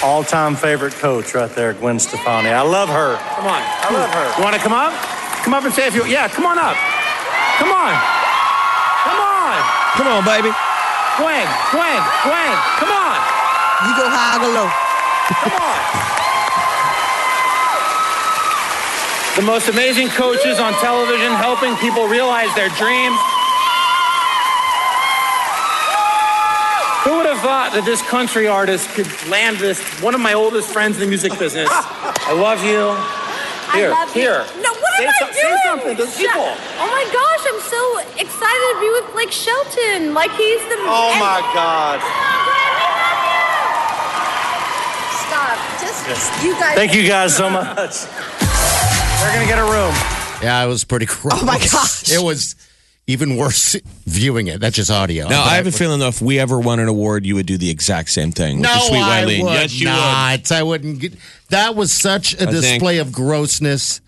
All 0.01 0.23
time 0.23 0.55
favorite 0.55 0.93
coach 0.97 1.35
right 1.35 1.51
there, 1.51 1.73
Gwen 1.73 1.99
Stefani. 1.99 2.49
I 2.49 2.61
love 2.63 2.89
her. 2.89 3.17
Come 3.35 3.45
on. 3.45 3.61
I 3.61 3.89
love 3.93 4.09
her. 4.09 4.27
You 4.39 4.43
want 4.43 4.55
to 4.55 4.61
come 4.63 4.73
up? 4.73 4.95
Come 5.43 5.53
up 5.53 5.63
and 5.65 5.73
say 5.73 5.85
if 5.85 5.93
you. 5.93 6.05
Yeah, 6.05 6.27
come 6.29 6.45
on 6.47 6.57
up. 6.57 6.73
Come 7.59 7.69
on. 7.69 7.93
Come 9.05 9.19
on. 9.19 9.57
Come 9.99 10.07
on, 10.09 10.23
baby. 10.25 10.49
Gwen, 11.19 11.45
Gwen, 11.75 12.01
Gwen. 12.25 12.53
Come 12.81 12.89
on. 12.89 13.17
You 13.85 13.91
go 13.99 14.09
high, 14.09 14.33
I 14.33 14.41
go 14.41 14.49
low. 14.49 14.69
Come 15.39 15.53
on. 15.53 15.79
The 19.35 19.41
most 19.43 19.69
amazing 19.69 20.09
coaches 20.09 20.59
on 20.59 20.73
television 20.73 21.31
helping 21.33 21.75
people 21.77 22.05
realize 22.07 22.53
their 22.55 22.69
dreams. 22.75 23.17
Who 27.07 27.17
would 27.17 27.25
have 27.25 27.39
thought 27.41 27.71
that 27.73 27.81
this 27.85 28.01
country 28.05 28.47
artist 28.47 28.89
could 28.89 29.07
land 29.27 29.57
this? 29.57 29.79
One 30.03 30.13
of 30.13 30.21
my 30.21 30.33
oldest 30.33 30.69
friends 30.69 30.97
in 30.97 31.01
the 31.01 31.07
music 31.07 31.33
business. 31.39 31.69
I 31.71 32.35
love 32.37 32.61
you. 32.61 32.93
Here, 33.73 33.89
I 33.89 34.03
love 34.03 34.13
you. 34.13 34.21
here. 34.21 34.45
No, 34.61 34.69
what 34.69 34.91
say 34.99 35.07
am 35.07 35.13
so- 35.17 35.25
I 35.25 35.31
say 35.31 35.41
doing? 35.41 35.63
something 35.65 35.95
to 35.97 36.05
the 36.05 36.11
people. 36.11 36.51
Oh 36.77 36.87
my 36.91 37.05
gosh, 37.09 37.43
I'm 37.49 37.61
so 37.65 37.81
excited 38.21 38.65
to 38.75 38.77
be 38.83 38.89
with 38.93 39.07
Blake 39.15 39.31
Shelton. 39.31 40.13
Like 40.13 40.29
he's 40.37 40.61
the. 40.69 40.75
Oh 40.85 41.09
and- 41.09 41.19
my 41.23 41.39
God. 41.55 41.97
Stop. 46.05 46.43
You 46.43 46.53
guys. 46.59 46.75
Thank 46.75 46.93
you 46.95 47.07
guys 47.07 47.35
so 47.35 47.49
much. 47.49 48.05
They're 49.21 49.33
going 49.33 49.47
to 49.47 49.53
get 49.53 49.59
a 49.59 49.63
room. 49.63 49.93
Yeah, 50.41 50.63
it 50.63 50.67
was 50.67 50.83
pretty 50.83 51.05
gross. 51.05 51.39
Oh, 51.41 51.45
my 51.45 51.57
gosh. 51.71 52.11
It 52.11 52.23
was 52.23 52.55
even 53.07 53.35
worse 53.37 53.75
viewing 54.05 54.47
it. 54.47 54.59
That's 54.59 54.75
just 54.75 54.89
audio. 54.89 55.27
Now, 55.27 55.43
But 55.43 55.51
I 55.51 55.55
have 55.55 55.67
a 55.67 55.71
feeling 55.71 55.99
though, 55.99 56.07
if 56.07 56.21
we 56.21 56.39
ever 56.39 56.59
won 56.59 56.79
an 56.79 56.87
award, 56.87 57.25
you 57.25 57.35
would 57.35 57.45
do 57.45 57.57
the 57.57 57.69
exact 57.69 58.09
same 58.09 58.31
thing. 58.31 58.57
with 58.57 58.63
No, 58.63 58.73
the 58.73 58.79
sweet 58.79 59.01
I 59.01 59.23
Wileen. 59.23 59.43
would 59.43 59.53
yes, 59.53 59.73
you 59.73 59.87
would. 59.87 59.93
not. 59.93 60.51
I 60.51 60.63
wouldn't. 60.63 60.99
Get, 60.99 61.13
that 61.49 61.75
was 61.75 61.93
such 61.93 62.33
a 62.35 62.47
I 62.47 62.51
display 62.51 62.97
of 62.97 63.11
grossness 63.11 64.00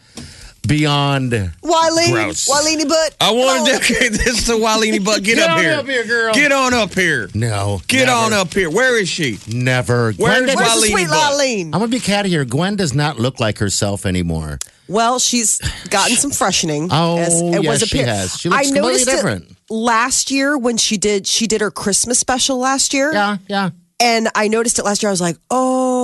beyond. 0.68 1.32
Wileen, 1.32 2.12
Gross. 2.12 2.50
Wileeny 2.50 2.88
butt. 2.88 3.16
I 3.22 3.28
Come 3.30 3.38
want 3.38 3.66
to 3.66 3.72
dedicate 3.74 4.12
this 4.24 4.46
to 4.48 4.54
Wileeny 4.54 5.04
Butt. 5.04 5.24
Get, 5.24 5.40
up 5.40 5.60
here. 5.60 5.70
Get 5.70 5.72
up 5.74 5.80
on 5.80 5.86
here. 5.90 6.00
up 6.02 6.06
here, 6.06 6.06
girl. 6.06 6.34
Get 6.34 6.52
on 6.52 6.74
up 6.74 6.94
here. 6.94 7.30
No, 7.34 7.82
Get 7.88 8.06
never. 8.08 8.12
on 8.12 8.34
up 8.34 8.54
here. 8.54 8.70
Where 8.70 9.00
is 9.00 9.10
she? 9.10 9.40
Never. 9.48 10.14
Where's 10.14 10.18
Gwen 10.18 10.46
does- 10.48 10.56
Where's 10.56 10.82
the 10.82 10.88
sweet 10.88 11.08
butt? 11.10 11.34
Wileen? 11.40 11.66
I'm 11.66 11.72
gonna 11.72 11.88
be 11.88 12.00
cat 12.00 12.26
here. 12.26 12.46
Gwen 12.46 12.76
does 12.76 12.94
not 12.94 13.20
look 13.20 13.40
like 13.40 13.58
herself 13.60 14.06
anymore. 14.06 14.60
Well, 14.88 15.18
she's 15.20 15.60
gotten 15.90 16.16
some 16.18 16.32
freshening. 16.32 16.90
Oh, 16.92 17.18
it 17.18 17.64
yes, 17.64 17.88
she 17.88 17.98
appear- 18.00 18.08
has. 18.14 18.36
She 18.38 18.50
looks 18.50 18.60
I 18.60 18.64
completely 18.66 18.90
noticed 18.92 19.08
it 19.08 19.12
different. 19.16 19.56
last 19.70 20.30
year 20.32 20.58
when 20.58 20.78
she 20.78 20.98
did 20.98 21.26
she 21.26 21.48
did 21.48 21.62
her 21.62 21.72
Christmas 21.72 22.20
special 22.20 22.58
last 22.58 22.94
year. 22.94 23.14
Yeah, 23.14 23.38
yeah. 23.48 23.70
And 24.00 24.28
I 24.36 24.50
noticed 24.50 24.80
it 24.80 24.84
last 24.84 25.02
year. 25.02 25.10
I 25.10 25.14
was 25.14 25.22
like, 25.22 25.38
oh, 25.50 26.03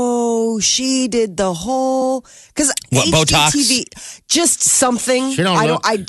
she 0.59 1.07
did 1.07 1.37
the 1.37 1.53
whole 1.53 2.25
because 2.47 2.73
What, 2.89 3.05
Botox? 3.13 3.49
HGTV, 3.51 4.21
just 4.27 4.61
something. 4.61 5.31
She 5.31 5.43
don't 5.43 5.55
I 5.55 5.67
don't. 5.67 5.81
I 5.83 6.05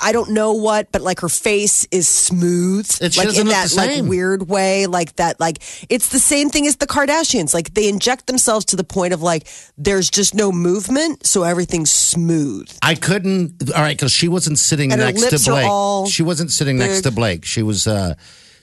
I 0.00 0.12
don't 0.12 0.30
know 0.30 0.52
what, 0.52 0.92
but 0.92 1.02
like 1.02 1.18
her 1.20 1.28
face 1.28 1.88
is 1.90 2.06
smooth, 2.06 2.86
It- 3.00 3.16
like 3.16 3.36
in 3.36 3.48
that 3.48 3.74
like 3.74 4.02
weird 4.04 4.48
way, 4.48 4.86
like 4.86 5.16
that. 5.16 5.40
Like 5.40 5.58
it's 5.88 6.10
the 6.10 6.20
same 6.20 6.48
thing 6.50 6.66
as 6.68 6.76
the 6.76 6.86
Kardashians. 6.86 7.52
Like 7.52 7.74
they 7.74 7.88
inject 7.88 8.28
themselves 8.28 8.64
to 8.66 8.76
the 8.76 8.84
point 8.84 9.12
of 9.12 9.22
like 9.22 9.48
there's 9.76 10.08
just 10.10 10.34
no 10.34 10.52
movement, 10.52 11.26
so 11.26 11.42
everything's 11.42 11.90
smooth. 11.90 12.70
I 12.82 12.94
couldn't. 12.94 13.72
All 13.74 13.82
right, 13.82 13.96
because 13.96 14.12
she 14.12 14.28
wasn't 14.28 14.58
sitting 14.58 14.92
And 14.92 15.00
next 15.00 15.28
to 15.30 15.50
Blake. 15.50 16.12
She 16.12 16.22
wasn't 16.22 16.50
sitting 16.52 16.78
next 16.78 17.00
to 17.02 17.10
Blake. 17.10 17.44
She 17.44 17.62
was 17.62 17.86
uh, 17.86 18.14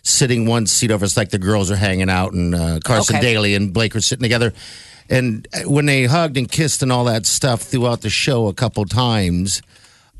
sitting 0.04 0.46
one 0.46 0.68
seat 0.68 0.92
over. 0.92 1.04
It's 1.04 1.18
like 1.18 1.30
the 1.30 1.40
girls 1.40 1.72
are 1.72 1.76
hanging 1.76 2.10
out, 2.10 2.34
and 2.34 2.54
uh, 2.56 2.80
Carson 2.84 3.16
Okay. 3.18 3.26
Daly 3.34 3.56
and 3.56 3.74
Blake 3.74 3.96
are 3.96 4.02
sitting 4.02 4.24
together. 4.24 4.54
And 5.10 5.48
when 5.66 5.86
they 5.86 6.06
hugged 6.06 6.38
and 6.38 6.50
kissed 6.52 6.82
and 6.84 6.92
all 6.92 7.06
that 7.06 7.26
stuff 7.26 7.62
throughout 7.62 8.02
the 8.02 8.10
show 8.10 8.48
a 8.48 8.54
couple 8.54 8.84
times, 8.86 9.62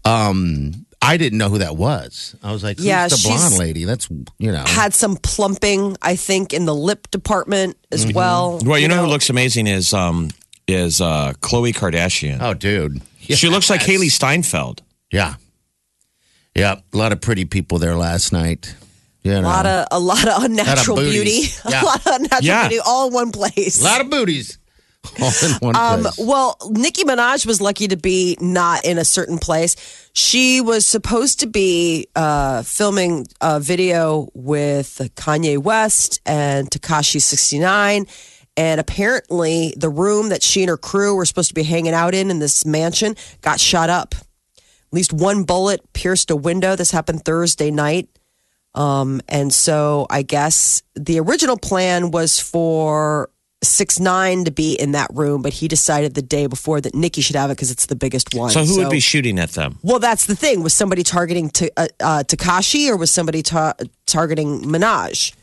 um, 0.06 0.86
I 1.02 1.18
didn't 1.18 1.38
know 1.38 1.50
who 1.50 1.60
that 1.60 1.76
was. 1.78 2.36
I 2.42 2.52
was 2.52 2.64
like, 2.64 2.78
"Who's 2.78 2.86
Yeah, 2.86 3.08
the 3.08 3.20
blonde 3.24 3.58
lady?" 3.60 3.84
That's 3.84 4.10
you 4.40 4.52
know. 4.52 4.64
Had 4.66 4.94
some 4.94 5.18
plumping, 5.18 5.96
I 6.02 6.16
think, 6.16 6.54
in 6.54 6.66
the 6.66 6.74
lip 6.76 7.12
department 7.12 7.78
as 7.92 8.12
well. 8.12 8.60
Well, 8.64 8.80
you 8.80 8.88
know, 8.88 9.02
who 9.04 9.08
looks 9.08 9.30
amazing 9.30 9.68
is 9.68 9.94
um, 9.94 10.32
is 10.68 11.02
uh, 11.02 11.34
Khloe 11.42 11.74
Kardashian. 11.74 12.40
Oh, 12.42 12.54
dude. 12.54 13.02
She 13.20 13.50
looks 13.50 13.70
like 13.70 13.82
Yes. 13.86 13.90
Hailee 13.90 14.10
Steinfeld. 14.12 14.82
Yeah. 15.12 15.36
Yeah. 16.56 16.76
A 16.94 16.98
lot 16.98 17.12
of 17.12 17.22
pretty 17.22 17.46
people 17.46 17.78
there 17.78 17.96
last 17.96 18.32
night. 18.32 18.74
You 19.24 19.34
know. 19.34 19.42
A 19.42 19.42
lot 19.42 19.66
of 19.66 19.88
a 19.92 20.00
lot 20.00 20.28
of 20.28 20.44
unnatural 20.44 20.98
beauty. 20.98 21.20
booties. 21.20 21.62
A 21.66 21.72
Yeah. 21.72 21.82
lot 21.82 22.08
of 22.08 22.14
unnatural 22.16 22.44
Yeah. 22.44 22.68
beauty 22.70 22.82
all 22.86 23.08
in 23.10 23.14
one 23.14 23.32
place. 23.32 23.82
a 23.82 23.84
lot 23.84 24.00
of 24.02 24.10
booties. 24.10 24.58
All 25.22 25.32
in 25.44 25.52
one 25.60 25.76
Um, 25.76 26.02
place. 26.04 26.18
well, 26.20 26.58
Nicki 26.72 27.04
Minaj 27.04 27.46
was 27.46 27.60
lucky 27.62 27.88
to 27.88 27.98
be 27.98 28.38
not 28.40 28.86
in 28.86 28.98
a 28.98 29.06
certain 29.06 29.38
place. 29.38 29.76
She 30.14 30.62
was 30.62 30.86
supposed 30.86 31.40
to 31.42 31.48
be 31.48 32.08
uh, 32.16 32.64
filming 32.64 33.28
a 33.42 33.60
video 33.60 34.30
with 34.34 35.00
Kanye 35.16 35.58
West 35.58 36.20
and 36.26 36.70
Tekashi 36.70 37.22
69. 37.22 38.06
And 38.56 38.80
apparently, 38.80 39.74
the 39.78 39.90
room 39.90 40.30
that 40.30 40.42
she 40.42 40.64
and 40.64 40.70
her 40.70 40.78
crew 40.78 41.16
were 41.16 41.26
supposed 41.26 41.50
to 41.50 41.54
be 41.54 41.64
hanging 41.64 41.94
out 41.94 42.16
in 42.16 42.32
in 42.32 42.40
this 42.40 42.66
mansion 42.66 43.16
got 43.42 43.60
shot 43.60 43.90
up. 43.92 44.16
At 44.16 44.94
least 44.94 45.14
one 45.14 45.44
bullet 45.44 45.82
pierced 45.94 46.32
a 46.32 46.36
window. 46.36 46.76
This 46.76 46.90
happened 46.92 47.24
Thursday 47.24 47.70
night. 47.72 48.10
Um, 48.74 49.22
and 49.28 49.54
so 49.54 50.08
I 50.10 50.22
guess 50.22 50.82
the 50.96 51.20
original 51.20 51.58
plan 51.58 52.12
was 52.12 52.40
for 52.40 53.30
six 53.64 54.00
nine 54.00 54.46
to 54.46 54.52
be 54.52 54.74
in 54.74 54.92
that 54.92 55.10
room, 55.14 55.42
but 55.42 55.54
he 55.54 55.68
decided 55.68 56.14
the 56.14 56.22
day 56.22 56.48
before 56.48 56.80
that 56.80 56.94
Nicki 56.94 57.22
should 57.22 57.36
have 57.36 57.50
it 57.50 57.56
because 57.56 57.72
it's 57.72 57.88
the 57.88 57.96
biggest 57.96 58.36
one. 58.36 58.52
So 58.52 58.64
who 58.64 58.78
would 58.78 58.92
be 58.92 59.00
shooting 59.00 59.40
at 59.40 59.52
them? 59.52 59.80
Well, 59.82 60.00
that's 60.00 60.28
the 60.28 60.36
thing. 60.36 60.62
Was 60.62 60.74
somebody 60.74 61.04
targeting 61.04 61.50
to, 61.52 61.72
uh, 61.76 61.88
uh, 62.00 62.24
Tekashi 62.24 62.90
or 62.90 62.98
was 62.98 63.10
somebody 63.12 63.42
ta- 63.42 63.74
targeting 64.06 64.62
Minaj? 64.62 65.34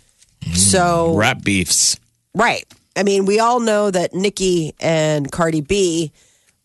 So 0.53 1.17
Rap 1.17 1.43
beefs. 1.43 1.99
Right. 2.35 2.65
I 2.97 3.03
mean, 3.03 3.25
we 3.25 3.41
all 3.41 3.61
know 3.61 3.91
that 3.91 4.15
Nicki 4.15 4.75
and 4.79 5.31
Cardi 5.31 5.61
B 5.61 6.13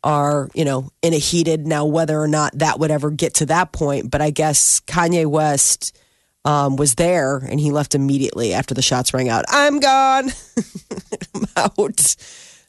are, 0.03 0.49
you 0.53 0.65
know, 0.65 0.89
in 1.01 1.13
a 1.13 1.17
heated 1.17 1.65
now, 1.65 1.85
whether 1.85 2.19
or 2.19 2.27
not 2.27 2.57
that 2.59 2.79
would 2.79 2.91
ever 2.91 3.09
get 3.09 3.35
to 3.35 3.45
that 3.47 3.71
point. 3.71 4.11
But 4.11 4.21
I 4.21 4.29
guess 4.29 4.81
Kanye 4.81 5.25
West 5.25 5.97
um, 6.45 6.75
was 6.75 6.95
there 6.95 7.37
and 7.37 7.59
he 7.59 7.71
left 7.71 7.95
immediately 7.95 8.53
after 8.53 8.73
the 8.73 8.81
shots 8.81 9.13
rang 9.13 9.29
out. 9.29 9.45
I'm 9.49 9.79
gone. 9.79 10.29
I'm 11.35 11.45
out. 11.57 12.15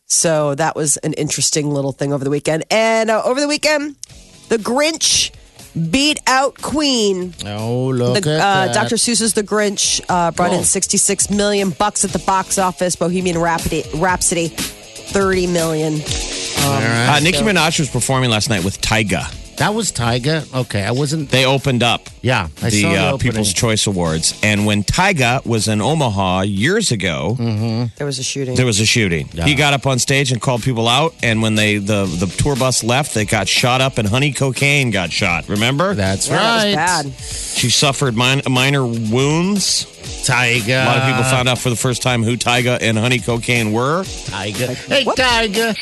So 0.06 0.54
that 0.56 0.74
was 0.74 0.96
an 0.98 1.12
interesting 1.14 1.70
little 1.70 1.92
thing 1.92 2.12
over 2.12 2.24
the 2.24 2.30
weekend. 2.30 2.64
And 2.70 3.10
uh, 3.10 3.22
over 3.24 3.40
the 3.40 3.46
weekend, 3.48 3.94
the 4.48 4.56
Grinch 4.56 5.30
beat 5.92 6.18
out 6.26 6.60
Queen. 6.60 7.32
oh, 7.46 7.86
look 7.90 8.24
The, 8.24 8.34
at 8.34 8.40
uh, 8.40 8.66
that. 8.66 8.74
Dr. 8.74 8.96
Seuss's 8.96 9.34
The 9.34 9.44
Grinch 9.44 10.00
uh, 10.08 10.32
brought 10.32 10.52
in 10.52 10.64
66 10.64 11.30
million 11.30 11.70
bucks 11.70 12.04
at 12.04 12.10
the 12.10 12.18
box 12.20 12.58
office. 12.58 12.96
Bohemian 12.96 13.38
Rhapsody, 13.38 13.84
Rhapsody 13.94 14.48
30 14.48 15.46
million. 15.46 15.94
All 15.94 16.00
right. 16.80 17.16
Uh, 17.16 17.20
Nicki 17.20 17.38
Minaj 17.38 17.78
was 17.78 17.88
performing 17.88 18.30
last 18.30 18.48
night 18.50 18.64
with 18.64 18.80
Tyga. 18.80 19.32
That 19.60 19.74
was 19.74 19.92
Tyga. 19.92 20.52
Okay, 20.62 20.82
I 20.82 20.90
wasn't. 20.92 21.28
They 21.28 21.44
opened 21.44 21.82
up 21.82 22.08
Yeah, 22.22 22.48
I 22.62 22.70
the 22.70 22.80
saw 22.80 22.88
the 22.92 22.96
uh, 22.96 23.12
opening. 23.12 23.32
People's 23.32 23.52
Choice 23.52 23.86
Awards. 23.86 24.40
And 24.42 24.64
when 24.64 24.82
Tyga 24.84 25.44
was 25.44 25.68
in 25.68 25.82
Omaha 25.82 26.40
years 26.42 26.90
ago, 26.92 27.36
There 27.98 28.06
was 28.06 28.18
a 28.18 28.22
shooting. 28.22 28.54
there 28.56 28.64
was 28.64 28.80
a 28.80 28.86
shooting. 28.86 29.28
He 29.28 29.54
got 29.54 29.74
up 29.74 29.86
on 29.86 29.98
stage 29.98 30.32
and 30.32 30.40
called 30.40 30.62
people 30.62 30.88
out. 30.88 31.14
And 31.22 31.42
when 31.42 31.56
they 31.56 31.76
the, 31.76 32.06
the 32.06 32.24
tour 32.26 32.56
bus 32.56 32.82
left, 32.82 33.12
they 33.14 33.26
got 33.26 33.48
shot 33.48 33.82
up 33.82 33.98
and 33.98 34.08
Honey 34.08 34.32
Cocaine 34.32 34.90
got 34.90 35.12
shot. 35.12 35.46
Remember? 35.50 35.92
That's 35.94 36.26
yeah, 36.28 36.36
right. 36.36 36.74
that 36.74 37.04
was 37.04 37.12
bad. 37.12 37.20
She 37.58 37.68
suffered 37.68 38.16
min- 38.16 38.40
minor 38.48 38.86
wounds. 38.86 39.84
Tyga. 40.24 40.84
A 40.84 40.86
lot 40.86 40.96
of 40.96 41.04
people 41.06 41.22
found 41.24 41.50
out 41.50 41.58
for 41.58 41.68
the 41.68 41.76
first 41.76 42.00
time 42.00 42.22
who 42.22 42.38
Tyga 42.38 42.78
and 42.80 42.96
Honey 42.98 43.18
Cocaine 43.18 43.72
were. 43.72 44.04
Tyga. 44.04 44.74
Hey, 44.88 45.04
Tyga. 45.04 45.74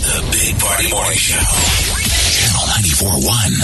The 0.00 0.28
Big 0.32 0.58
Party 0.58 0.90
Morning 0.90 1.18
Show. 1.18 1.99
Channel 2.82 3.20
94.1. 3.20 3.60